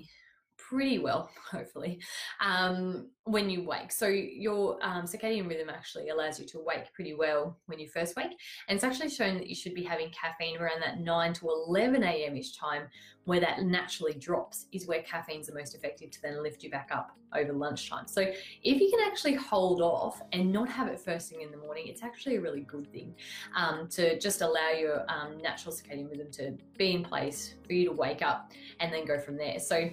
pretty 0.72 1.00
well, 1.00 1.30
hopefully, 1.52 2.00
um, 2.40 3.10
when 3.26 3.50
you 3.50 3.64
wake. 3.64 3.92
So 3.92 4.08
your 4.08 4.78
um, 4.82 5.04
circadian 5.04 5.48
rhythm 5.48 5.70
actually 5.70 6.10
allows 6.10 6.40
you 6.40 6.46
to 6.48 6.60
wake 6.66 6.92
pretty 6.94 7.14
well 7.14 7.58
when 7.66 7.78
you 7.78 7.88
first 7.90 8.16
wake. 8.16 8.32
And 8.68 8.76
it's 8.76 8.84
actually 8.84 9.10
shown 9.10 9.38
that 9.38 9.48
you 9.48 9.56
should 9.56 9.76
be 9.76 9.84
having 9.84 10.10
caffeine 10.12 10.58
around 10.58 10.82
that 10.82 11.00
9 11.00 11.34
to 11.34 11.50
11 11.50 12.04
a.m. 12.04 12.38
ish 12.38 12.56
time 12.56 12.84
where 13.26 13.40
that 13.40 13.62
naturally 13.62 14.14
drops 14.14 14.66
is 14.72 14.88
where 14.88 15.04
caffeine's 15.04 15.48
the 15.48 15.54
most 15.54 15.76
effective 15.76 16.10
to 16.10 16.22
then 16.22 16.42
lift 16.42 16.64
you 16.64 16.72
back 16.72 16.90
up 16.92 17.12
over 17.36 17.54
lunchtime. 17.54 18.08
So 18.08 18.22
if 18.22 18.82
you 18.82 18.90
can 18.90 19.08
actually 19.08 19.36
hold 19.36 19.82
off 19.82 20.22
and 20.34 20.52
not 20.52 20.68
have 20.70 20.88
it 20.88 21.00
first 21.00 21.30
thing 21.30 21.42
in 21.42 21.52
the 21.52 21.58
morning, 21.58 21.88
it's 21.88 22.02
actually 22.02 22.38
a 22.38 22.42
really 22.42 22.62
good 22.62 22.92
thing 22.92 23.14
um, 23.56 23.88
to 23.90 24.18
just 24.20 24.42
allow 24.42 24.72
your 24.72 25.06
um, 25.10 25.38
natural 25.42 25.74
circadian 25.74 26.10
rhythm 26.10 26.32
to 26.32 26.58
be 26.78 26.94
in 26.94 27.04
place 27.04 27.56
for 27.66 27.74
you 27.74 27.86
to 27.86 27.94
wake 27.94 28.22
up 28.22 28.52
and 28.80 28.92
then 28.92 29.06
go 29.06 29.20
from 29.20 29.38
there. 29.38 29.60
So 29.60 29.90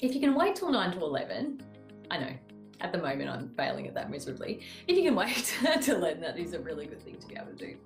if 0.00 0.14
you 0.14 0.20
can 0.20 0.34
wait 0.34 0.56
till 0.56 0.70
9 0.70 0.92
to 0.92 1.00
11, 1.00 1.62
I 2.10 2.18
know 2.18 2.32
at 2.80 2.92
the 2.92 2.98
moment 2.98 3.30
I'm 3.30 3.48
failing 3.56 3.86
at 3.86 3.94
that 3.94 4.10
miserably. 4.10 4.60
If 4.86 4.96
you 4.96 5.04
can 5.04 5.14
wait 5.14 5.56
till 5.80 6.00
then, 6.00 6.20
that 6.20 6.38
is 6.38 6.52
a 6.52 6.60
really 6.60 6.86
good 6.86 7.02
thing 7.02 7.16
to 7.18 7.26
be 7.26 7.36
able 7.36 7.52
to 7.52 7.54
do. 7.54 7.76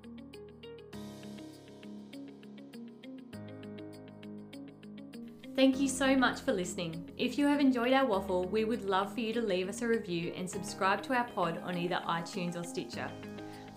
Thank 5.57 5.79
you 5.79 5.89
so 5.89 6.17
much 6.17 6.41
for 6.41 6.53
listening. 6.53 7.11
If 7.19 7.37
you 7.37 7.47
have 7.47 7.61
enjoyed 7.61 7.93
our 7.93 8.07
waffle, 8.07 8.47
we 8.47 8.65
would 8.65 8.85
love 8.85 9.13
for 9.13 9.21
you 9.21 9.35
to 9.35 9.43
leave 9.43 9.69
us 9.69 9.83
a 9.83 9.87
review 9.87 10.33
and 10.35 10.49
subscribe 10.49 11.03
to 11.03 11.13
our 11.13 11.25
pod 11.25 11.61
on 11.65 11.77
either 11.77 12.01
iTunes 12.07 12.57
or 12.57 12.65
Stitcher. 12.65 13.11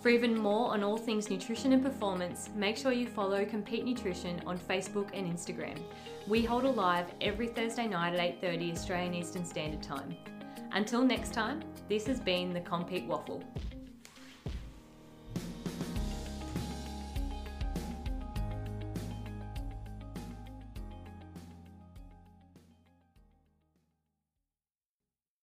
For 0.04 0.10
even 0.10 0.38
more 0.38 0.74
on 0.74 0.84
all 0.84 0.98
things 0.98 1.30
nutrition 1.30 1.72
and 1.72 1.82
performance, 1.82 2.50
make 2.54 2.76
sure 2.76 2.92
you 2.92 3.08
follow 3.08 3.46
Compete 3.46 3.86
Nutrition 3.86 4.42
on 4.46 4.60
Facebook 4.60 5.08
and 5.14 5.26
Instagram. 5.26 5.80
We 6.28 6.44
hold 6.44 6.66
a 6.66 6.70
live 6.70 7.14
every 7.22 7.48
Thursday 7.48 7.88
night 7.88 8.14
at 8.14 8.20
8:30 8.20 8.74
Australian 8.74 9.14
Eastern 9.14 9.46
Standard 9.46 9.82
Time. 9.82 10.14
Until 10.74 11.04
next 11.04 11.34
time, 11.34 11.64
this 11.88 12.06
has 12.08 12.20
been 12.20 12.52
the 12.52 12.60
Compete 12.60 13.08
Waffle. 13.08 13.42